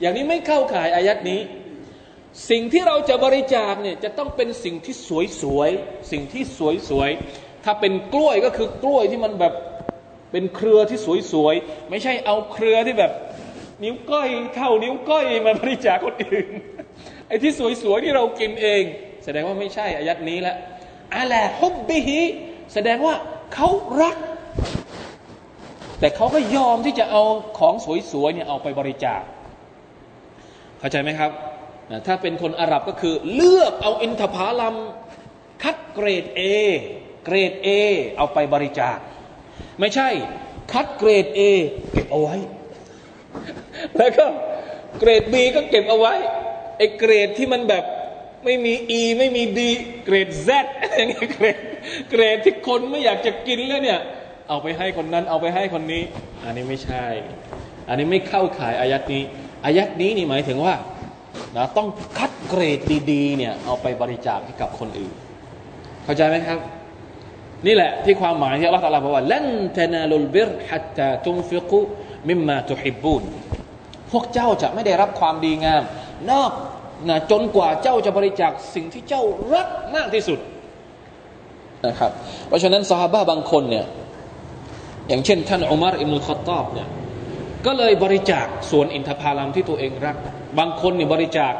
[0.00, 1.40] อย่างนี้ไม่เข้าข่ายอายัดนี้
[2.50, 4.94] สิ่งที่เราจะบริจาคเนี่ยจะต้องเป็นสิ่งที่
[5.42, 6.42] สวยๆ สิ่งที่
[6.90, 9.54] สวยๆ ถ้าเป็นกล้วยก็คือกล้วยที่มันแบบ
[10.32, 10.98] เป็นเครือที่
[11.32, 13.12] สวยๆ ไม่ใช่เอาเครือที่แบบ
[13.84, 16.48] นิ้วก้อยเท่านิ้วก้อยมาบริจาคคนอื่น
[17.28, 18.82] ไอ้ที่สวยๆ ที่เรากินเอง
[19.24, 20.54] แสดงว่าไม่ใช่อายัดนี้ละ
[21.16, 22.20] อะลฮุบบิฮิ
[22.74, 23.14] แสดงว่า
[23.54, 23.68] เขา
[24.02, 24.16] รัก
[26.00, 27.22] แต่เขาก็ยอมที่จะเอา
[27.58, 27.74] ของ
[28.12, 29.22] สวยๆเนี่ยเอาไปบริจาค
[30.78, 31.30] เข้าใจไหมครับ
[32.06, 34.74] ถ้าเป็นคนอาหรับก็คือเลือกเอาอินทผลัม
[35.62, 36.40] คัดเกรด A
[37.24, 37.68] เกรด A
[38.16, 38.98] เอาไปบริจาค
[39.80, 40.08] ไม่ใช่
[40.72, 41.40] คัดเกรด A
[41.92, 42.36] เก็บเอาไว้
[43.96, 44.26] แล้วก็
[44.98, 46.14] เกรด B ก็เก็บเอาไว้
[46.78, 47.84] ไอ้เกรดที่มันแบบ
[48.44, 49.60] ไม่มี E ไม่มี D
[50.04, 50.48] เกรด Z
[50.96, 51.58] อย่างเงี้ยเกรด
[52.10, 54.00] เกรดที่คนไม่อยากจะกินแล้วเนี่ย
[54.48, 56.02] เอาไปให้คนนั้นเอาไปให้คนนี้
[56.44, 57.04] อันนี้ไม่ใช่
[57.88, 59.22] อันนี้ไม่เข้าขายอายัดนี้
[59.64, 60.74] อายัดนี้นี่หมายถึงว่า
[61.56, 61.88] นะต้อง
[62.18, 62.78] คัดเกรด
[63.10, 65.14] ดีๆเนี่ยเอาไปบริจาคให้กับคนอื่น
[66.04, 66.58] เข้าใจไหมครับ
[67.66, 69.46] นี่แหละที่ความหมายที่อัลลอฮฺตรัสบอกว่าลัน
[69.78, 71.78] ตนาลุลบิรฮัตตาตุนฟิกุ
[72.28, 73.22] มิมมาตุฮิบบุน
[74.12, 75.82] พวกเจ้าจะไม่ได้รับความดีงาม
[76.30, 76.52] นอก
[77.08, 79.22] นะจนกว่าเจ้าจะบริจาคสิ่งที่เจ้า
[79.54, 80.38] รักมากที่สุด
[81.86, 82.10] นะครับ
[82.48, 83.86] เพราะฉะนั้นสหายบางคนเนี่ย
[85.08, 86.88] อย่างเช่น ท่านอุมารอิมุลขตอบเนี่ย
[87.66, 90.16] ก็เลยบริจาคส่วนอินทผลัมที่ตัวเองรัก
[90.58, 91.54] บางคนเนี่ยบริจาค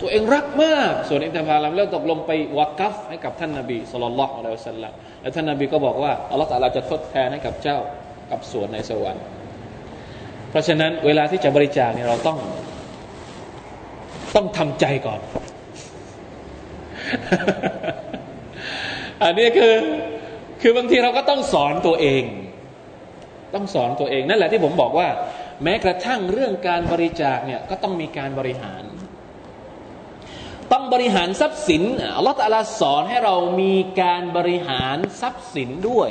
[0.00, 7.78] ตัวเองรักมาก ส่วนอินทผลัมแล้วตกลงไปวากัฟให้กับท่านนาบีสุลต่านละอัลลอฮฺสัลลัมแล้วท่านนาบีก็บอกว่าอัลลอฮฺตะลาจะทดแทนให้กับเจ้า
[8.30, 9.24] กับส่วนในสวรรค์
[10.50, 12.38] เพราะฉะนั้นเวลาที่จะบริจาคเนี่ยเราต้อง
[14.36, 15.20] ต้องทำใจก่อน
[19.22, 19.74] อันนี้คือ
[20.62, 22.22] คือบางทีเราก็ต้องสอนตัวเอง
[23.54, 25.08] ต้องสอนตัวเองนั่นแหละที่ผมบอกว่า
[25.62, 28.82] แม้กระทั่งเรื่องการบริจาคเนี่ยก็ต้องมีการบริหาร
[30.72, 31.82] ต้องบริหารทรัพย์สิน
[32.16, 36.10] อัลลอฮฺตะลาสอนให้เรามีการบริหารทรัพย์สินด้วย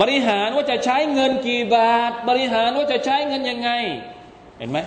[0.00, 3.70] บริหารว่าจะใช้เงินกี่บาท บริหารว่าจะใช้เงินยังไง
[4.58, 4.78] เห็นไหม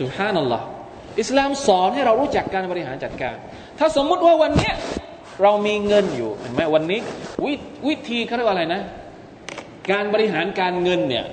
[0.00, 0.64] สุฮานัลลอฮ์
[1.20, 3.36] อิสลามสอนให้เรารู้จักการบริหารจัดการ
[3.78, 4.74] ถ้าสมมุติว่าวันเนี้ย
[5.42, 7.00] เรามีเงินอยู่เห็นไหมวันนี้
[7.44, 7.46] ว
[7.88, 8.82] วิธีเขาเรียกว่าอะไรนะ
[9.90, 11.24] การบริหารการเงินเนี่ย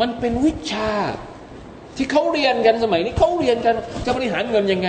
[0.00, 0.92] มันเป็นวิชา
[1.96, 4.88] ที่เขาเรียนกันสมัยนี้เขาเรียนกันจะบริหารเงินยังไง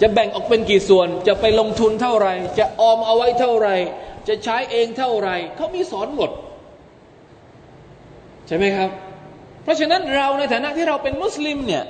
[0.00, 3.74] จะแบ่งออกเป็นกี่ส่วนจะไปลงทุนเท่าไหร่ จะออมเอาไว้เท่าไหร่
[4.28, 6.30] จะใช้เองเท่าไหร่เขามีสอนหมด
[8.46, 8.90] ใช่ไหมครับ
[9.62, 11.84] เพราะฉะนั้นเราในฐานะที่เราเป็นมุสลิมเนี่ย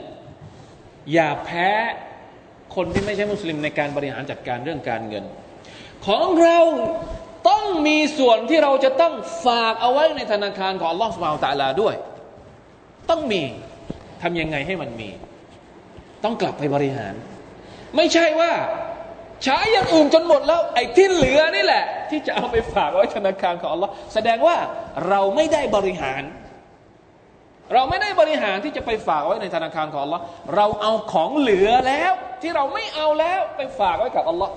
[1.12, 1.70] อย่าแพ้
[2.74, 5.24] คนที่ไม่ใช่มุสลิมในการบริหารจัดการเรื่องการเงิน
[6.06, 6.58] ของเรา
[7.48, 9.14] ต้องมีส่วนที่เราจะต้อง
[9.46, 11.94] ฝากเอาไว้ในธนาคารของอัลลอฮฺสุบไบร์ตะลาด้วย
[13.10, 13.42] ต้องมี
[14.22, 15.10] ทำยังไงให้มันมี
[16.24, 17.14] ต้องกลับไปบริหาร
[17.96, 18.52] ไม่ใช่ว่า
[19.44, 24.56] ใช้อย่างอื่นจนหมดแล้ว ไอ้ที่เหลือนี่แหละ ที่จะเอาไปฝากไว้ธนาคารของอัลลอฮ์แสดงว่า
[25.08, 26.22] เราไม่ได้บริหาร
[27.74, 30.22] เราไม่ได้บริหารที่จะไปฝากไว้ในธนาคารของอัลลอฮ์
[30.56, 34.52] เราเอาของเหลือแล้ว ที่เราไม่เอาแล้วไปฝากไว้กับอัลลอฮ์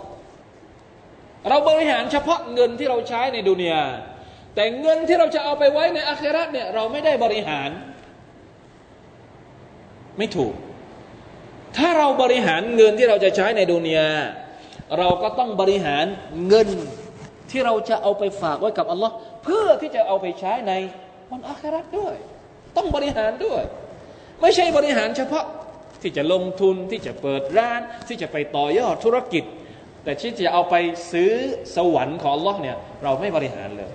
[1.50, 3.84] เราบริหารเฉพาะเงินที่เราใช้ในดุนยา
[4.56, 7.70] แต่เงินที่เราจะเอาไปไว้ในอาคราเนี่ยเราไม่ได้บริหาร
[10.18, 10.54] ไม่ถูก
[11.78, 14.10] ถ้าเราบริหารเงินที่เราจะใช้ในดุนยา
[14.98, 16.06] เราก็ต้องบริหาร
[16.48, 16.70] เงิน
[17.52, 20.74] ที่เราจะเอาไปฝากไว้กับอัลลอฮ์เพื่อที่จะเอาไปใช้ใน
[21.32, 22.16] วันอาคราด้วย
[22.78, 23.64] ต้องบริหารด้วย
[24.42, 25.46] ไม่ใช่บริหารเฉพาะ
[26.02, 29.44] ที่จะลงทุนที่จะเปิดร้าน ที่จะไปต่อยอดธุรกิจ
[30.06, 30.76] แต่ที่จะเอาไป
[31.12, 31.32] ซื้อ
[31.76, 33.92] สวรรค์ของลอเนี่ยเราไม่บริหารเลย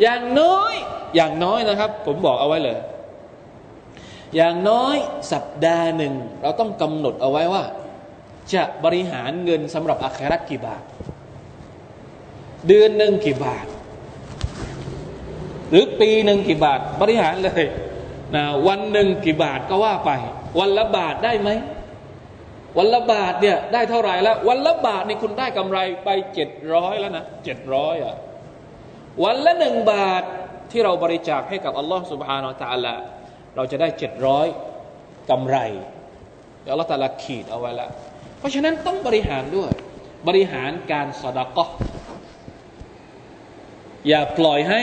[0.00, 0.74] อย่างน้อย
[1.14, 2.78] อย่างน้อยนะครับ ผมบอกเอาไว้เลย
[4.36, 4.96] อย่างน้อย
[5.32, 7.64] สัปดาห์หนึ่ง เราต้องกำหนดเอาไว้ว่า
[8.54, 10.82] จะบริหารเงินสำหรับอาครากี่บาท
[12.68, 13.66] เดือนหนึ่งกี่บาท
[15.70, 17.64] หรือปีหนึ่งกี่บาท บริหารเลย
[18.34, 20.10] นะวันหนึ่งกี่บาทก็ว่าไป
[20.58, 21.50] วันละบาทได้ไหม
[22.76, 28.16] วันละบาทเนี่ยได้เท่าไหร่แล้ว วันละบาทนี่คุณได้กำไรไปเจ็ดร้อยแล้วนะเจ็ดร้อยอะ
[29.24, 30.22] วันละหนึ่งบาท
[30.70, 33.00] ที่เราบริจาคให้กับอัลลอฮ์สุบฮานาอัลลอฮฺ
[33.56, 34.46] เราจะได้เจ็ดร้อย
[35.30, 35.56] กำไร
[36.62, 37.90] เดี๋ยวเราแต่ละขีดเอาไว้แล้ว
[38.38, 39.70] เพราะฉะนั้นต้องบริหารด้วย
[40.28, 41.68] บริหารการสดากะ
[44.08, 44.82] อย่าปล่อยให้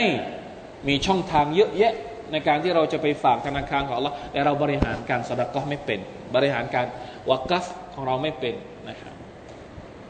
[0.88, 1.94] มีช่องทางเยอะแยะ
[2.32, 6.00] ในการที่เราจะไปฝากธนาคารของเราแต่เราบริหารการสดากะไม่เป็น
[6.34, 6.86] บริหารการ
[7.30, 8.54] วักัฟของเราไม่เป็น
[8.88, 9.14] นะครับ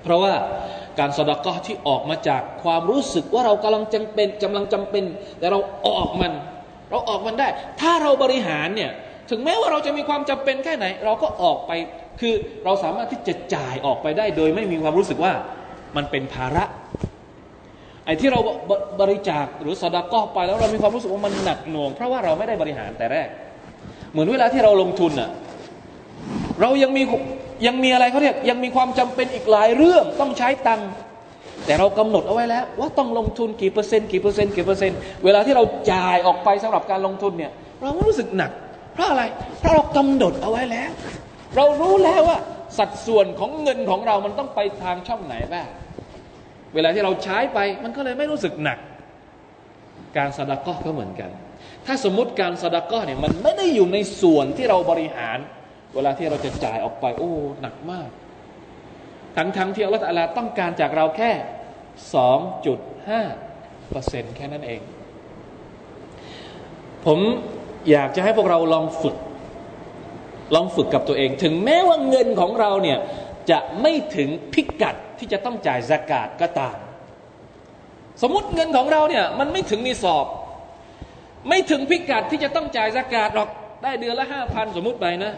[0.03, 0.33] เพราะว่า
[0.99, 5.05] การสดกะที่ออกมาจากความรู้สึกว่าเรากำลังจำเป็นกำลังจำเป็น
[5.39, 6.33] แต่เราออกมัน
[6.91, 7.49] เราออกมันได้
[7.81, 8.91] ถ้าเราบริหารเนี่ย
[9.31, 11.73] ถึงแม้ว่าเราจะมีความจำเป็นแค่ไหน เราก็ออกไป
[12.21, 15.33] คือเราสามารถที่จะจ่ายออกไปได้ โดยไม่มีความรู้สึกว่า
[15.97, 16.65] มันเป็นภาระ
[18.05, 18.41] ไอ้ที่เรา
[19.01, 23.29] บริจาคหรือสดกอไปแล้วเรามีความรู้สึกว่ามันหนักหน่วง เพราะว่าเราไม่ได้บริหารแต่แรก
[24.13, 25.31] เหมือนเวลาที่เราลงทุนอะ
[26.61, 27.03] เรายังมี
[27.67, 30.89] ยังมีอะไรเขาเรียกยังมีความจำเป็นอีกหลายเรื่องต้องใช้ตังค์
[31.67, 38.51] แต่เรากำหนดเอาไว้แล้ว ว่าต้องลงทุนกี่เปอร์เซ็นต์กี่เปอร์เซ็นต์กี่เปอร์เซ็นต์เวลาที่เราจ่ายออกไปสำหรับการลงทุนเนี่ย เรารู้สึกหนัก
[38.95, 39.23] เพราะอะไร
[39.61, 40.91] เพราะเรากำหนดเอาไว้แล้ว
[41.57, 42.39] เรารู้แล้วว่า
[42.79, 45.67] สัดส่วนของเงินของเรามันต้องไปทางช่องไหนบ้าง
[46.75, 48.79] เวลาที่เราใช้ไปมันก็เลยไม่รู้สึกหนัก
[50.17, 51.31] การสดาก้อก็เหมือนกัน
[51.87, 55.39] ถ้าสมมติการสดาก้อเนี่ยมันไม่ได้อยู่ในส่วนที่เราบริหาร
[55.97, 58.11] เวลาที่เราจะจ่ายออกไป โอ้หนักมาก
[59.37, 61.33] ทั้งทั้งที่อัลลอฮฺต้องการจากเราแค่
[62.15, 62.79] สองจุด
[63.09, 63.23] ห้า
[63.91, 64.81] เปอร์เซ็นแค่นั้นเอง
[67.07, 67.19] ผม
[67.91, 69.17] อยากจะให้พวกเราลองฝึก
[70.55, 72.99] ลองฝึกกับตัวเอง ถึงแม้ว่าเงินของเราเนี่ย
[73.51, 76.77] จะไม่ถึงพิกัดที่จะต้องจ่ายสกาดก็ตาม
[78.23, 80.27] สมมติเงินของเราเนี่ยมันไม่ถึงนิสอบ
[81.49, 83.49] ไม่ถึงพิกัดที่จะต้องจ่ายสกาดหรอก
[83.83, 85.33] ได้เดือนละห้าพันสมมติไปนะ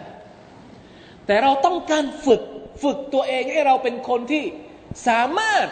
[1.29, 2.43] แต่เราต้องการฝึก
[2.83, 4.45] ฝึกตัวเองให้เราเป็นคนที่
[5.09, 5.67] สามารถ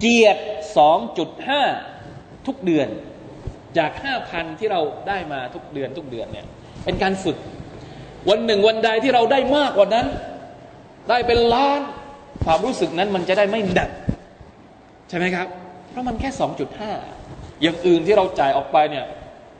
[0.00, 0.36] เจียด
[1.62, 2.88] 2.5 ทุกเดือน
[3.78, 3.90] จาก
[4.24, 6.46] 5,000 ที่เราได้มาทุกเดือนทุกเดือนเนี่ย
[6.84, 7.36] เป็นการฝึก
[8.28, 10.06] วันหนึ่งวันใดที่เราได้มากกว่านั้น
[11.10, 11.80] ได้เป็นล้าน
[12.44, 13.90] ความรู้สึกนั้นมันจะได้ไม่หนัก
[15.08, 15.46] ใช่ไหมครับ
[15.90, 16.30] เพราะมันแค่
[16.96, 19.04] 2.5 อย่างอื่นที่เราจ่ายออกไปเนี่ย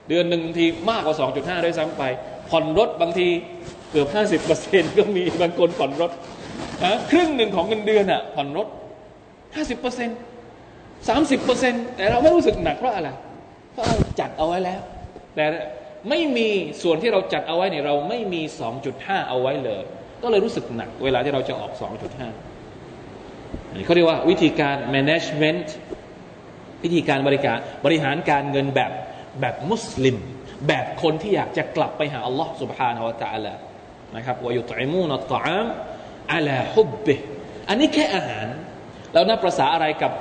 [0.09, 2.03] เดือนหนึ่งทีมากกว่า 2.5 ด้วยซ้ำไป
[2.51, 3.29] ผ่อนรถบางที
[3.95, 6.11] เกือบห้าสิบเปอร์เซ็นต์ก็มีบางคนผ่อนรถ
[7.11, 8.69] ครึ่งหนึ่งของเงินเดือนอะผ่อนรถ
[9.55, 10.09] ห้าสิบเปอร์เซ็น
[11.09, 13.09] สามสิบเปอร์เซ็นต์แต่เราไม่รู้สึกหนักเพราะอะไร
[13.73, 13.85] เพราะ
[14.21, 14.81] จัดเอาไว้แล้ว
[15.37, 15.45] แต่
[16.09, 16.49] ไม่มี
[16.83, 19.83] ส่วนที่เราจัดเอาไว้เนี่ยเราไม่มีสองจุดห้าเอาไว้เลย
[20.23, 22.29] ก็เลยรู้สึกหนัก เวลาที่เราจะออกสองจุดห้า
[23.85, 25.67] เขาเรียกว่าวิธีการ management
[26.85, 28.93] วิธีการบริการบริหารการเงินแบบ
[29.41, 30.17] แบบมุสลิม
[30.69, 33.55] แบบคนที่อยากจะกลับไปหาอัลลอฮ์สุบฮานาวะตะอัลลอ
[34.17, 35.65] นะครับว่ายุตอิมูนัตตาม
[36.33, 37.07] อัลาฮุบเบ
[37.69, 38.47] อันนี้แค่อาหาร
[39.13, 40.13] แล้วนับประษาอะไรกับ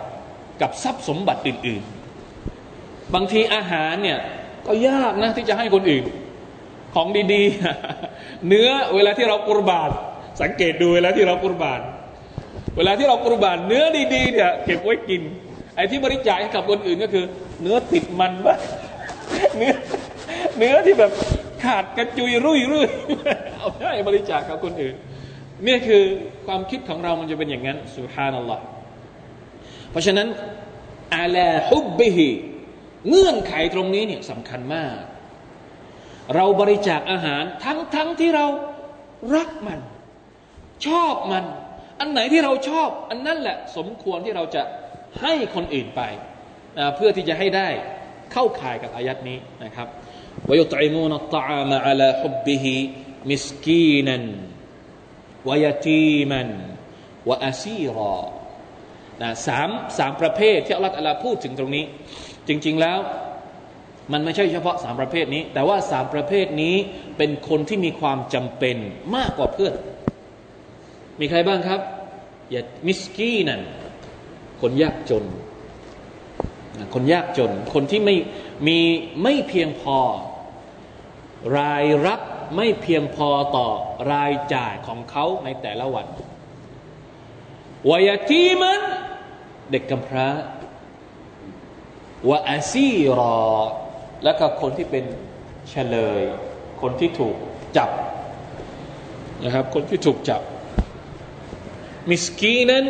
[0.62, 1.84] กับทรัพย์สมบัติอื่น
[2.50, 4.20] ๆ บางทีอาหารเนี่ย
[4.68, 6.06] ก็ยากนะที่จะให้คนอื่น
[6.96, 9.90] ของดีๆ เนื้อเวลาที่เรากุรบาน
[10.42, 11.82] สังเกตดูเวลาที่เรากุรบาน
[12.78, 15.22] เวลาที่เรากุรบาน เนื้อดีๆเนี่ยเก็บไว้กิน
[15.76, 17.26] ไอ้ที่บริจาคให้กับคนอื่นก็คือ
[17.62, 18.60] เนื้อติดมันบ้าง
[19.58, 19.74] เนื้อ
[20.58, 21.12] เนื้อที่แบบ
[21.64, 22.88] ขาดกระจุยรุ่ยรุ่ย
[23.58, 24.96] เอาได้บริจาคกับคนอื่น
[25.68, 26.04] นี่คือ
[26.46, 28.64] ความคิดของเรามันจะเป็นอย่างนั้นสุฮานัลลอฮ์
[29.92, 30.28] เพราะฉะนั้น
[31.16, 32.30] อาลาฮุบบิฮิ
[33.10, 34.96] เงื่อนไขตรงนี้เนี่ยสำคัญมาก
[36.36, 38.46] เราบริจาคอาหารทั้งทั้งที่เรา
[39.36, 39.80] รักมัน
[40.88, 41.46] ชอบมัน
[42.00, 44.64] อันไหนที่เราชอบ อันนั้นแหละสมควรที่เราจะ
[45.22, 46.02] ให้คนอื่นไป
[46.78, 47.68] นะเพื่อที่จะให้ได้
[48.34, 49.88] เข้าข่ายกับอายัดนี้นะครับ
[50.50, 54.24] ويطعمون الطعام على حبه مسكينا
[55.50, 58.16] ويتيما وأسيرا
[59.22, 61.86] นะสามสามประเภทที่อัลลอฮฺพูดถึงตรงนี้
[62.48, 63.00] จริง ๆแล้ว
[64.12, 66.76] มันไม่ใช่เฉพาะสามประเภทนี้ แต่ว่าสามประเภทนี้
[67.18, 68.78] เป็นคนที่มีความจำเป็น
[69.16, 69.74] มากกว่าเพื่อน
[71.20, 71.82] มีใครบ้างครับ
[72.52, 73.62] อย่ามิสกี้นั่น
[74.62, 75.24] คนยากจน
[76.94, 78.16] คนยากจน คนที่ไม่
[78.68, 78.80] มี
[79.24, 79.98] ไม่เพียงพอ
[81.58, 82.22] รายรับ
[82.56, 83.68] ไม่เพียงพอต่อ
[84.12, 86.08] รายจ่ายของเขาในแต่ละวัน
[87.90, 88.82] วายทีมัน
[89.70, 90.28] เด็กกำพร้า
[92.30, 93.40] วะอาซีรอ
[94.24, 95.06] และก็คนที่เป็น
[95.70, 96.22] เฉลย
[96.82, 97.36] คนที่ถูก
[97.78, 97.90] จับ
[99.44, 100.42] นะครับ คนที่ถูกจับ
[102.10, 102.86] มิสกีนัน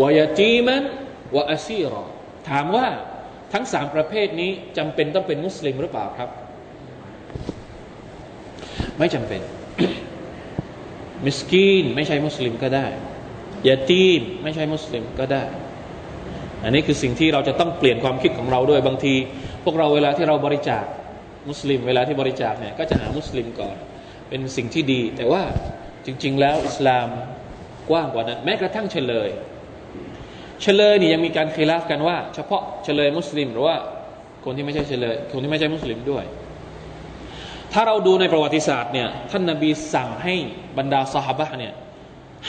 [0.00, 0.82] วายตีมัน
[1.36, 2.04] วะอาซีรอ
[2.48, 2.86] ถามว่า
[3.52, 6.30] ทั้งสามประเภทนี้จำเป็นต้องเป็นมุสลิมหรือเปล่าครับ
[8.98, 9.40] ไม่จำเป็น
[11.26, 12.86] มิสกีนไม่ใช่มุสลิมก็ได้
[13.68, 15.44] ยาตีมไม่ใช่มุสลิมก็ได้
[16.64, 19.14] อันนี้คือสิ่งที่เราจะต้องเปลี่ยนความคิดของเราด้วยบางที
[19.64, 20.84] พวกเราเวลาที่เราบริจาค
[21.48, 23.76] มุสลิม เวลาที่บริจาคเนี่ยก็จะหามุสลิมก่อน
[24.28, 25.42] เป็นสิ่งที่ดี แต่ว่า
[26.06, 27.08] จริง ๆ แล้วอิสลาม
[27.90, 29.28] กว้างกว่านั้น แม้กระทั่งเฉลย
[30.62, 33.76] เฉลยนี่ยังมีการคีลาฟกันว่า เฉพาะเฉลยมุสลิม หรือว่า
[34.44, 36.24] คนที่ไม่ใช่เฉลยคนที่ไม่ใช่มุสลิมด้วย
[37.72, 40.34] ถ้าเราดูในประวัติศาสตร์เนี่ยท่านนาบีสั่งให้
[40.78, 41.74] บรรดาสหบะเนี่ย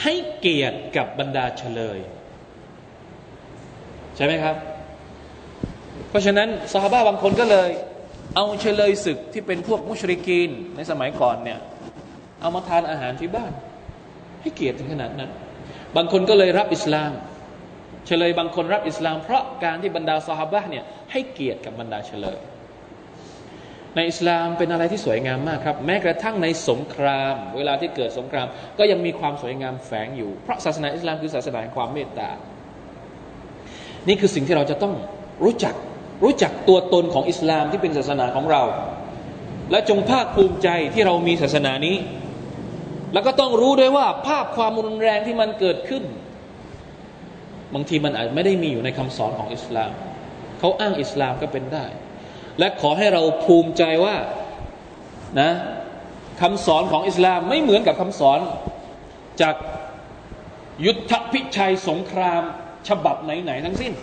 [0.02, 2.00] ให้เกียรติกับบรรดาเฉลย
[4.16, 4.56] ใช่ไหมครับ
[6.10, 7.70] เพราะฉะนั้นสหบะบางคนก็เลย
[8.36, 11.60] เอาเฉลยศึกที่เป็นพวกมุชริกีนในสมัยก่อนเนี่ย
[12.42, 13.52] เอามาทานอาหารที่บ้าน
[14.42, 15.32] ให้เกียรติถึงขนาดนั้น
[15.96, 17.12] บางคนก็เลยรับอิสลาม
[18.08, 22.40] เฉลยบางคนรับอิสลาม เพราะการที่บรรดาสหบะเนี่ยให้เกียรติกับบรรดาเฉลย
[23.96, 28.48] ในอิสลามเป็นอะไรที่สวยงามมากครับ แม้กระทั่งในสงคราม เวลาที่เกิดสงคราม
[28.80, 32.30] ก็ยังมีความสวยงามแฝงอยู่ เพราะศาสนาอิสลามคือศาสนาแห่งความเมตตา
[34.08, 34.94] นี่คือสิ่งที่เราจะต้อง
[35.44, 35.76] รู้จัก
[36.24, 38.64] รู้จักตัวตนของอิสลามที่เป็นศาสนาของเรา
[39.72, 41.96] และจงภาคภูมิใจที่เรามีศาสนานี้
[43.14, 46.04] แล้วก็ต้องรู้ด้วยว่าภาพความรุนแรงที่มันเกิดขึ้น
[47.74, 49.92] บางทีมันอาจไม่ได้มีอยู่ในคำสอนของอิสลาม
[50.60, 51.86] เขาอ้างอิสลามก็เป็นได้
[52.60, 54.16] และขอให้เราภูมิใจว่า
[55.42, 55.52] นะ
[56.42, 58.40] คำสอนของอิสลามไม่เหมือนกับคำสอน
[59.42, 59.56] จาก
[60.86, 62.42] ยุทธพิชัยสงคราม
[62.88, 63.94] ฉบับไหนๆทั้งสิ้น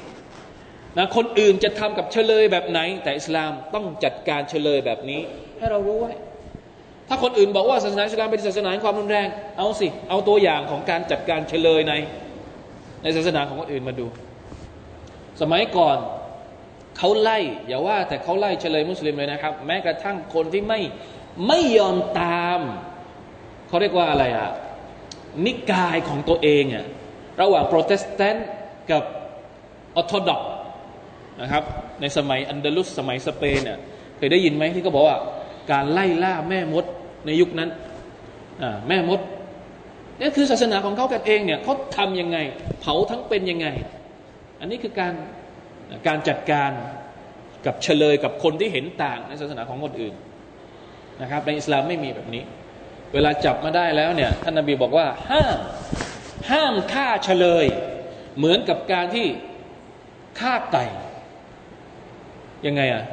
[0.99, 5.21] นะคนอื่นจะทำกับเฉลยแบบไหน แต่อิสลามต้องจัดการเฉลยแบบนี้
[5.59, 6.12] ให้เรารู้ไว้
[7.09, 11.95] ถ้าคนอื่นบอกว่าศาสนาอิสลามเป็นศาสนาความรุนแรง เอาสิ เอาตัวอย่างของการจัดการเฉลยใน
[13.05, 14.07] ในศาสนาของคนอื่นมาดู
[15.41, 15.97] สมัยก่อน
[16.99, 20.81] เขาไล่ อย่าว่าแต่เขาไล่เฉลยมุสลิมเลยนะครับ แม้กระทั่งคนที่ไม่
[21.49, 22.61] ไม่ยอมตาม
[23.69, 24.51] เขาเรียกว่าอะไรอะ
[25.45, 26.87] นิกายของตัวเองอะ
[27.41, 28.49] ระหว่างโปรเตสแตนต์
[28.91, 29.03] กับ
[29.97, 30.43] ออร์โธดอก
[31.41, 31.65] นะครับ
[32.01, 33.79] ในสมัยอันดาลุสสมัยสเปนเนี่ย
[34.17, 35.19] เคยได้ยินไหมที่เขาบอกว่า
[35.73, 36.85] การไล่ล่าแม่มด
[37.27, 37.71] ในยุคนั้น
[38.89, 39.21] แม่มด
[40.21, 42.39] นี่คือศาสนาของเขากันเองเนี่ยเขาทำยังไง
[42.81, 43.67] เผาทั้งเป็นยังไง
[44.61, 45.15] อันนี้คือการ
[46.07, 46.71] การจัดการ
[47.67, 50.15] กับเฉลยกับคนที่เห็นต่างในศาสนาของคนอื่น
[51.23, 52.43] นะครับ ในอิสลามไม่มีแบบนี้
[53.12, 55.59] เวลาจับมาได้แล้วเนี่ยท่านนาบีบอกว่าห้าม
[56.51, 57.67] ห้ามฆ่าเฉลย
[58.37, 59.27] เหมือนกับการที่
[60.41, 60.85] ฆ่าไก่
[62.67, 63.05] ยังไงอะ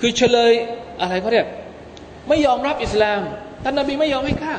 [0.00, 0.52] คือเฉลย
[1.00, 1.46] อะไรเขาเรียก
[2.28, 3.20] ไม่ยอมรับอิสลาม
[3.64, 4.54] ท่านนาบีไม่ยอมให้ฆ่า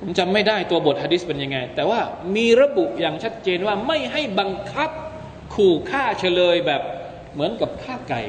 [0.00, 2.00] ผมจำไม่ได้ตัวบทฮะดิษเป็นยังไง แต่ว่า
[2.36, 4.90] มีระบุอย่างชัดเจนว่าไม่ให้บังคับ
[5.54, 6.82] ขู่ฆ่าเฉลยแบบ
[7.34, 8.22] เหมือนกับฆ่าไก่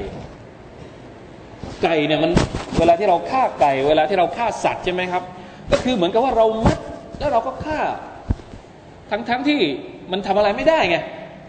[1.82, 2.32] ไก่เนี่ยมัน
[2.78, 5.22] เวลาที่เราฆ่าไก่ เวลาที่เราฆ่าสัตว์ใช่ไหมครับ
[5.70, 6.78] ก็คือเหมือนกับว่าเรามัด
[7.18, 7.80] แล้วเราก็ฆ่า
[9.10, 9.60] ทั้งทั้งที่
[10.12, 10.96] มันทำอะไรไม่ได้ไง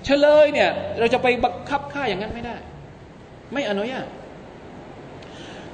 [0.05, 2.55] เฉลยเนี่ย เราจะไปบังคับฆ่าอย่างนั้นไม่ได้
[3.53, 4.05] ไม่อนุญาต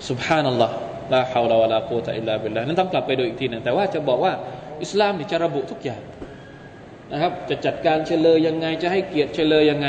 [0.10, 0.76] สุบฮานัลลอฮ์
[1.12, 4.34] ลาฮาวลาวะลาโคตะอิลลาบิลลานั้นต้องกลับไปดูอีกทีหนึ่งแต่ว่าจะบอกว่า
[4.84, 6.02] อิสลามนี่จะระบุทุกอย่าง
[7.12, 9.88] นะครับ จะจัดการเฉลยยังไง จะให้เกียรติเฉลยยังไง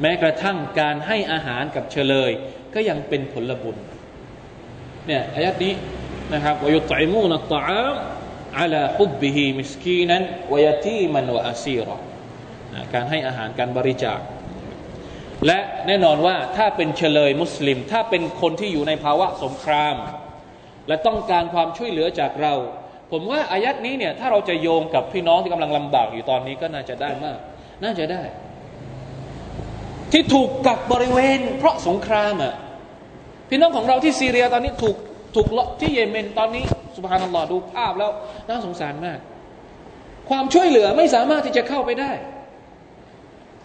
[0.00, 2.30] แม้กระทั่งการให้อาหารกับเชลย
[2.74, 3.76] ก็ยังเป็นผลบุญ
[5.06, 5.74] เนี่ยอายัดนี้
[6.34, 7.94] นะครับويطعمون الطعام
[8.58, 10.22] على حبه مسكينا
[10.52, 11.96] ويتيما وأسيرا
[12.94, 14.20] การให้อาหารการบริจาค
[15.46, 19.96] และแน่นอนว่าถ้าเป็นเชลยมุสลิม ถ้าเป็นคนที่อยู่ในภาวะสงคราม
[20.88, 22.54] และต้องการความช่วยเหลือจากเรา
[23.12, 27.38] ผมว่าอายัดนี้เนี่ยถ้าเราจะโยงกับพี่น้องที่กำลังลำบากอยู่ตอนนี้ก็น่าจะได้มาก
[27.82, 28.22] น่าจะได้
[30.12, 32.54] ที่ถูกกักบริเวณ เพราะสงครามอะ
[33.48, 34.96] พี่น้องของเราที่ซีเรียตอนนี้ถูก
[35.34, 36.64] ถูกเลาะที่เยเมนตอนนี้
[36.96, 38.10] สุภานัลลอฮ์ดูภาพแล้ว
[38.48, 39.18] น่าสงสารมาก
[40.28, 42.12] ความช่วยเหลือไม่สามารถที่จะเข้าไปได้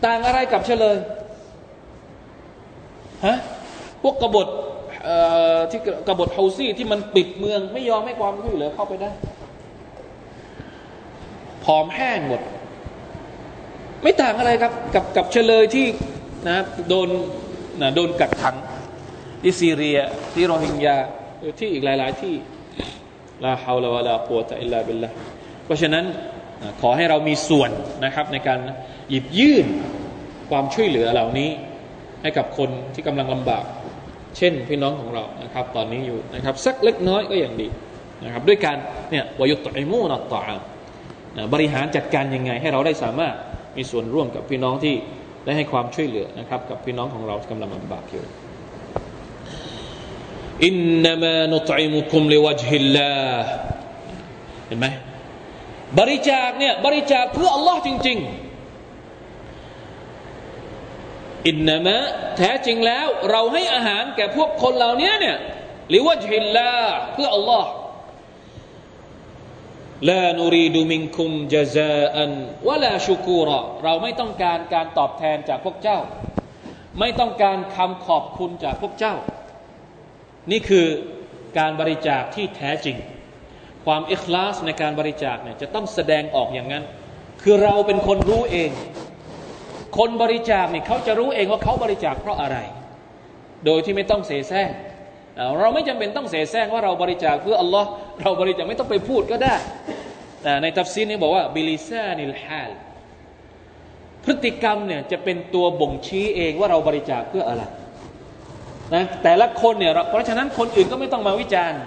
[0.06, 0.98] ต่างอะไรกับเฉลย
[3.26, 3.38] ฮะ
[4.02, 4.48] พวกกบฏ
[5.72, 9.12] ที่กบฏเฮาซี่ที่มันปิดเมือง ไม่ยอมให้ความช่วยเหลือเข้าไปได้
[11.64, 12.42] ผอมแห้งหมด
[14.04, 15.86] ไม่ต่างอะไรครับ กับกับเฉลยที่
[16.48, 16.58] นะ
[16.90, 17.10] โดน
[17.82, 18.56] นะโดนกักขัง
[19.42, 20.00] ที่ซีเรีย
[20.34, 20.98] ที่โรฮิงญา
[21.60, 22.34] ที่อีกหลาย ๆ ที่
[23.44, 25.10] ลาฮาวลาวะลาปัวตะอิลลาบิลละ
[25.66, 26.06] เพราะฉะนั้น
[26.82, 27.72] ขอให้เรามีส่วน
[28.06, 28.60] นะครับ ในการ
[29.10, 29.66] หยิบยื่น
[30.50, 31.50] ความช่วยเหลือเหล่านี้
[32.22, 33.66] ให้กับคนที่กำลังลำบาก
[34.38, 37.68] เช่นพี่น้องของเรานะครับ ตอนนี้อยู่นะครับสักเล็กน้อยก็อย่างดี
[38.24, 38.78] นะครับด้วยการ
[39.12, 40.42] เนี่ยวายุตไอมูนัตตา
[41.54, 43.36] บริหารจัดการยังไง ให้เราได้สามารถ
[43.78, 44.96] มีส่วนร่วมกับพี่น้องที่
[45.46, 48.24] ได้ให้ความช่วยเหลือนะครับ กับพี่น้องของเรากำลังลำบากอยู่
[50.66, 53.12] อินนามานุตอิมุคุมลิวจฮิลลา
[54.68, 54.88] เห็นไหม
[56.00, 58.43] บริจาคเนี่ยบริจาคเพื่ออัลลอฮ์จริง ๆ
[61.48, 61.98] อินนามะ
[62.38, 65.38] แท้จริงแล้วเราให้อาหารแก่พวกคนเหล่านี้เนี่ย
[65.94, 66.72] ลิวจฮิลลา
[67.14, 67.70] เพื่ออัลลอฮ์
[70.10, 72.32] ลานูรีดูมิงคุมจาซาอัน
[72.68, 76.00] วะลาชุกูรอเราไม่ต้องการการตอบแทนจากพวกเจ้า
[77.00, 79.16] ไม่ต้องการคำขอบคุณจากพวกเจ้า
[80.52, 80.88] นี่คือ
[81.58, 82.98] การบริจาคที่แท้จริง
[83.86, 86.84] ความอิคลาสในการบริจาคเนี่ยจะต้องแสดงออกอย่างนั้น
[87.42, 88.72] คือเราเป็นคนรู้เอง
[89.98, 92.58] คนบริจาคเนี่ยเขาจะรู้เองว่าเขาบริจาคเพราะอะไร
[93.66, 94.70] โดยที่ไม่ต้องเสแสร้ง
[95.60, 97.88] เราไม่จำเป็นต้องเสแสร้งว่าเราบริจาคเพื่ออัลลอฮ์
[98.22, 99.56] เราบริจาคไม่ต้องไปพูดก็ได้
[100.64, 102.72] ในตัฟซีรนี้บอกว่าبلسان الحال
[104.24, 107.64] พฤติกรรมเนี่ยจะเป็นตัวบ่งชี้เองว่าเราบริจาคเพื่ออะไร
[108.94, 111.82] นะแต่ละคนเนี่ยเพราะฉะนั้นคนอื่นก็ไม่ต้องมาวิจารณ์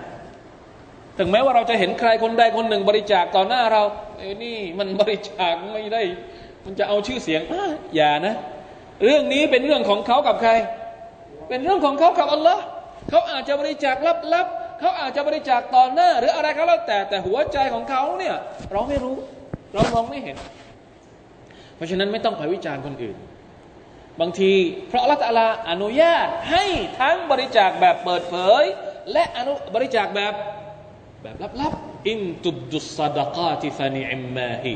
[1.18, 3.82] ถึงแม้ว่าเราจะเห็นใครคนใดคนหนึ่งบริจาคต่อหน้าเรา
[4.18, 6.02] เอ้นี่มันบริจาคไม่ได้
[6.66, 7.42] มันจะเอาชื่อเสียง
[7.96, 8.34] อย่านะ
[9.04, 10.50] เรื่องนี้เป็นเรื่องของเขากับใคร
[11.48, 12.62] เป็นเรื่องของเขากับอัลลอฮ์
[13.10, 13.96] เขาอาจจะบริจาค
[14.34, 18.34] ลับๆเขาอาจจะบริจาคต่อหน้า หรืออะไรก็แล้วแต่แต่หัวใจของเขาเนี่ย
[18.72, 19.16] เราไม่รู้
[19.74, 20.36] เรามองไม่เห็น
[21.76, 23.16] เพราะฉะนั้นไม่ต้องไปวิจารณ์คนอื่น
[24.20, 24.52] บางที
[24.88, 26.64] เพราะละตลาอนุญาตให้
[27.00, 28.64] ทั้งบริจาคแบบเปิดเผย
[29.12, 30.34] และอนุบริจาคแบบ
[31.22, 34.74] แบบลับๆอินตุดดุสซาดกาติฟานิอิมมาฮี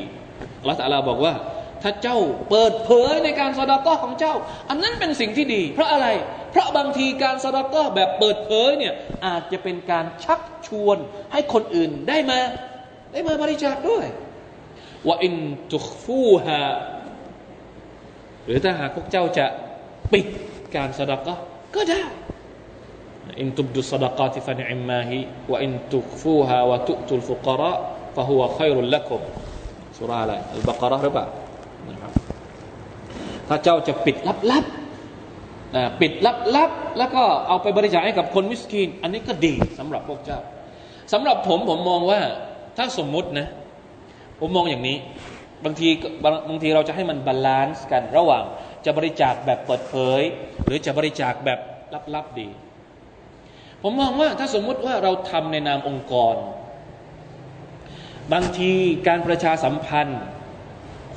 [0.68, 1.34] ละตลาบอกว่า
[1.82, 2.18] ถ้าเจ้า
[2.50, 4.34] เปิดเผยในการสดากอของเจ้า
[4.68, 6.06] อันนั้นเป็นสิ่งที่ดี เพราะอะไร
[6.50, 8.94] เพราะบางทีการสดากอแบบเปิดเผยเนี่ย
[9.26, 10.96] อาจจะเป็นการชักชวน
[11.32, 12.38] ให้คนอื่นได้มา
[13.12, 14.06] ได้มาบริจาคด้วย
[15.06, 15.34] ว่าอิน
[15.72, 16.62] ตุฟูฮา
[18.44, 19.46] หรือถ้าหากพวกเจ้าจะ
[20.12, 20.26] ปิด
[20.76, 21.34] การสดากอ
[21.76, 22.02] ก็ได้
[23.40, 25.18] อินตุบดุสดากาติฟันอิมมาฮี
[25.50, 27.74] ว่าอินตุฟูฮาวะตุตุลฟุกระ
[28.14, 29.20] ฟะฮุวะขัยรุลละกุม
[29.98, 31.26] สุราอะไรอัลบากระหรือเปล่า
[33.51, 34.16] ถ้าเจ้าจะปิด
[34.51, 36.12] ลับๆปิด
[36.57, 40.40] ลับๆแล้วก็เอาไปบริจาคให้กับคนมิสกีน อันนี้ก็ดีสำหรับพวกเจ้า
[41.12, 42.20] สำหรับผมผมมองว่า
[42.76, 43.46] ถ้าสมมุตินะ
[44.40, 44.96] ผมมองอย่างนี้
[45.64, 45.88] บางที
[46.48, 48.44] บางทีเราจะให้มัน balance กันระหว่าง
[48.84, 50.22] จะบริจาคแบบเปิดเผย
[50.66, 51.59] หรือจะบริจาคแบบ
[52.14, 52.48] ลับๆดี
[53.82, 56.36] ผมมองว่าถ้าสมมุติว่าเราทำในนามองค์กร
[58.32, 58.72] บางที
[59.09, 60.22] การประชาสัมพันธ์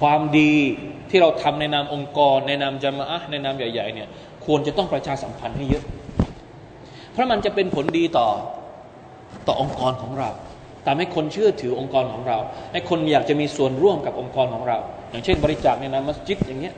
[0.04, 0.54] ความดี
[1.10, 4.08] ที่เราทำในนามองค์กร ในนามจามะในนามใหญ่ๆเนี่ย
[4.46, 5.84] ควรจะต้องประชาสัมพันธ์ให้เยอะ
[7.12, 8.30] เพราะมันจะเป็นผลดีต่อ
[9.48, 10.30] ต่อองค์กรของเรา
[10.86, 12.38] ทำให้คนเชื่อถือองค์กรของเรา
[12.72, 14.78] ให้คนอยากจะมีส่วนร่วมกับองค์กรของเรา
[15.12, 16.74] อย่างเช่น บริจาคในนามมัสยิดอย่างเงี้ย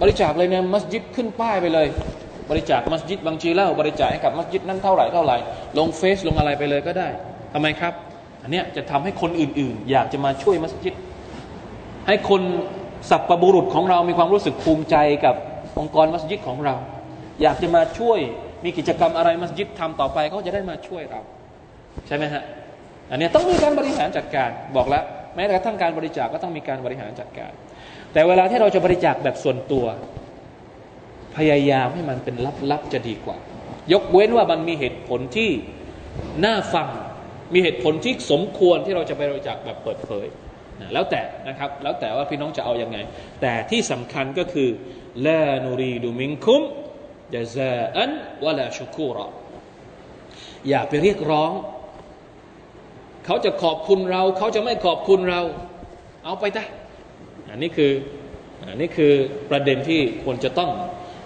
[0.00, 1.86] บริจาคเลยในมัสยิดขึ้นป้ายไปเลย
[2.50, 5.36] บริจาคมัสยิดบางชีเล่าบริจาคให้กับมัสยิดนั้นเท่าไหร่เท่าไหร่
[5.78, 7.08] ลงเฟซลงอะไรไปเลยก็ได้
[7.52, 7.94] ทำไมครับ
[8.42, 10.94] อันเนี้ยจะทำให้คนอื่นๆ อยากจะมาช่วยมัสยิด
[12.06, 12.42] ให้คน
[13.10, 15.34] สัพปบุรุษของเรามีความรู้สึกภูมิใจกับ
[15.78, 16.74] องค์กรมัสยิดของเรา
[17.42, 18.18] อยากจะมาช่วย
[18.64, 21.20] มีกิจกรรมอะไรมัสยิดทำต่อไปเขาจะได้มาช่วยเรา
[22.06, 22.42] ใช่ไหมฮะ
[23.10, 25.04] อันนี้ต้องมีการบริหารจัดการบอกแล้ว
[25.36, 27.52] แม้แต่ทั้งการบริจาคก็ต้องมีการบริหารจัดการ
[28.12, 29.84] แต่เวลาที่เราจะบริจาคแบบส่วนตัว
[31.36, 32.36] พยายามให้มันเป็น
[32.70, 33.36] ลับๆจะดีกว่า
[33.92, 35.50] ยกเว้นว่ามันมีเหตุผลที่
[36.44, 36.88] น่าฟัง
[37.54, 40.26] มีเหตุผลที่สมควรที่เราจะไปบริจาคแบบเปิดเผย
[40.92, 42.98] แล้วแต่นะครับแล้วแต่ว่าพี่น้องจะเอาอยัางไง
[43.40, 44.68] แต่ที่สำคัญก็คือ
[45.26, 46.62] ลานูรีดูมิงคุม
[47.34, 48.10] จะซาอัน
[48.44, 49.26] วะลาชุคูรอ
[50.68, 51.52] อย่าไปเรียกร้อง
[53.24, 55.40] เขาจะขอบคุณเรา เขาจะไม่ขอบคุณเรา
[56.24, 56.64] เอาไปได้
[57.50, 57.92] อันนี้คือ
[58.68, 59.12] อันนี้คือ
[59.50, 60.70] ประเด็นที่ควรจะต้อง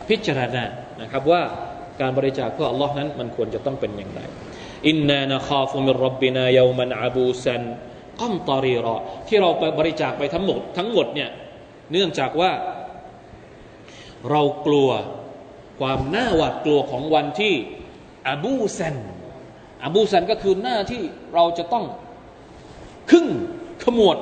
[0.09, 0.65] พิจารณา
[1.01, 1.43] นะครับว่า
[2.01, 4.21] การบริจาคเพื่ออัลลอฮ์นั้นมันควรจะต้องเป็นอย่างไร
[4.89, 7.63] อินนานะคาฟุมิรับบินายามันอาบูซัน
[8.21, 8.97] ก้อมตอรีรอ
[9.29, 11.31] ที่เราไปบริจาคไปทั้งหมดทั้งหมดเนี่ย
[11.93, 12.53] เนื่องจากว่า
[14.31, 14.89] เรากลัว
[15.81, 17.55] ความน่าหวาดกลัวของวันที่
[18.29, 18.97] อบูซัน
[19.85, 21.03] อบูซันก็คือหน้าที่
[21.35, 21.85] เราจะต้อง
[23.11, 23.27] ครึ่ง
[23.85, 24.17] ขมวด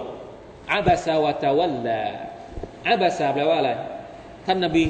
[0.73, 2.01] อาบาซาวะตะวัลลา
[2.89, 3.71] อาบาซาแปลว่าอะไร
[4.47, 4.85] ท่านนบี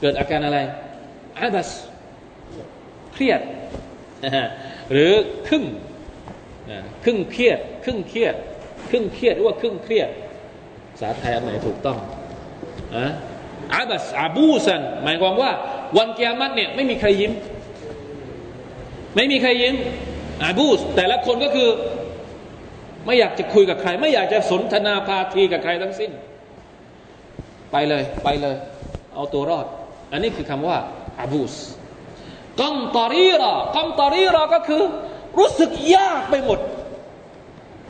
[0.00, 0.58] เกิดอาการอะไร
[1.40, 1.70] อาบัส
[3.12, 3.40] เครียด
[4.92, 5.12] หรือ
[5.46, 5.64] ครึ่ง
[7.04, 8.34] ครึ่งเครียด ครึ่งเครียด
[8.90, 10.08] ครึ่งเครียดหรือว่าครึ่งเครียด
[10.92, 11.98] ภาษาไทยอันไหนถูกต้อง
[12.96, 13.06] อะ
[13.74, 15.50] อาบัสอาบูซันหมายความว่า
[15.96, 17.32] วันกิยามัตเนี่ยไม่มีใครยิ้ม
[19.16, 19.74] ไม่มีใครยิ้ม
[20.44, 21.68] อาบูส แต่ละคนก็คือ
[23.06, 26.10] ไม่อยากจะคุยกับใคร ไม่อยากจะสนทนาพาทีกับใครทั้งสิ้น
[27.72, 28.56] ไปเลยไปเลย
[29.14, 29.66] เอาตัวรอด
[30.12, 30.76] อันนี้คือคำว่า
[31.20, 31.54] อาบูส
[32.60, 34.82] กัมตอรีรอกัมตอรีรอก็คือ
[35.38, 36.58] รู้สึกยากไปหมด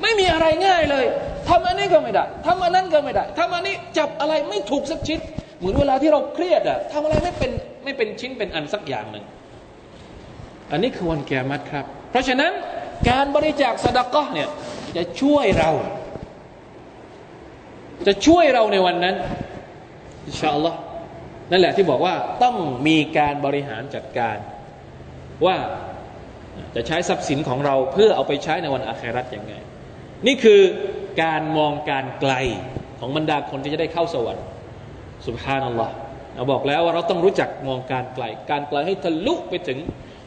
[0.05, 1.05] ไม่มีอะไรง่ายเลย
[1.48, 5.20] ทำอันนี้ก็ไม่ได้ทำอันนั้นก็ไม่ได้ทำอันนี้จับอะไรไม่ถูกสักชิ้น
[5.59, 7.50] เหมือนเวลาที่เราเครียดอะทำอะไรไม่เป็น
[7.84, 9.24] ไม่เป็นชิ้นเป็นอันสักอย่างหนึ่ง
[10.70, 12.52] อันนี้คือวันแกมัดครับ เพราะฉะนั้น
[13.11, 14.48] การบริจาคสดากะเนี่ย
[14.96, 15.70] จะช่วยเรา
[18.07, 19.14] จะช่วยเราในวันนั้น
[20.26, 20.78] อินชาอัลลอฮ์
[21.50, 24.36] นั่นแหละที่บอกว่าต้องมีการบริหารจัดการ
[25.46, 25.57] ว่า
[26.74, 29.55] จะใช้ทรัพย์สินของเราเพื่อเอาไปใช้ในวันอาคราตยังไง
[30.26, 30.60] นี่คือ
[31.22, 32.32] การมองการไกล
[32.98, 34.44] ของบรรดาคนที่จะได้เข้าสวรรค์
[35.26, 35.94] สุบฮานัลลอฮ์
[36.34, 39.78] เราบอกแล้วว่าเราต้องรู้จักมองการไกล การไกลให้ทะลุไปถึง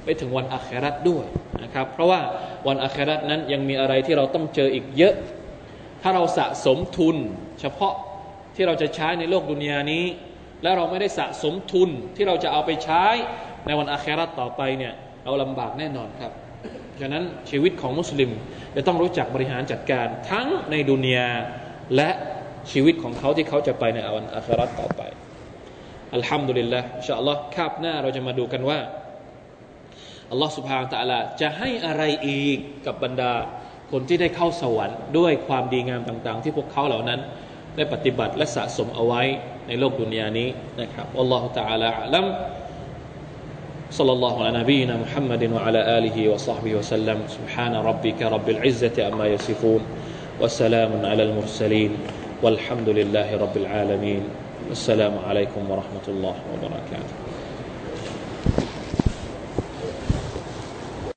[0.04, 1.26] ไปถึงวันอาคราตด้วย
[1.64, 2.22] นะครับ เพราะว่า
[2.68, 5.16] วันอาคราตนั้นยังมีอะไรที่เราต้องเจออีกเยอะ
[6.02, 7.16] ถ้าเราสะสมทุน
[7.60, 7.94] เฉพาะ
[8.56, 10.06] ที่เราจะใช้ในโลกดุนยานี้
[10.64, 13.06] แล้วเราไม่ได้สะสมทุนที่เราจะเอาไปใช้
[13.66, 14.94] ในวันอาคราตต่อไปเนี่ย
[15.24, 16.32] เราลำบากแน่นอนครับ
[17.02, 18.32] ฉะนั้นชีวิตของมุสลิม
[18.76, 21.30] จะต้องรู้จักบริหารจัดการทั้งในดุนยา
[21.96, 22.10] และ
[22.72, 25.02] ชีวิตของเขาที่เขาจะไปในอวันอัคราต่อไป
[26.16, 28.80] อัลฮัมดุลิลละอินชาอัลลอฮ์คาบหน้าเราจะมาดูกันว่า
[30.32, 33.34] อัลลอฮ์สุบฮานตะลาจะให้อะไรอีกกับบรรดา
[33.92, 37.20] คนที่ได้เข้าสวรรค์ด้วยความดีงามต่างๆ ที่พวกเขาเหล่านั้น
[37.76, 39.22] ได้ปฏิบัติและสะสมเอาไว้
[39.68, 40.50] ในโลกดุนยานี้
[40.82, 42.26] นะครับอัลลอฮฺตะลาอัลลัม
[43.92, 47.18] صلى الله على نبينا محمد وعلى آله وصحبه وسلم.
[47.28, 49.82] سبحان ربك رب العزة أما يصفون
[50.42, 51.98] وسلام على المرسلين
[52.44, 54.24] والحمد لله رب العالمين.
[54.72, 57.27] السلام عليكم ورحمة الله وبركاته.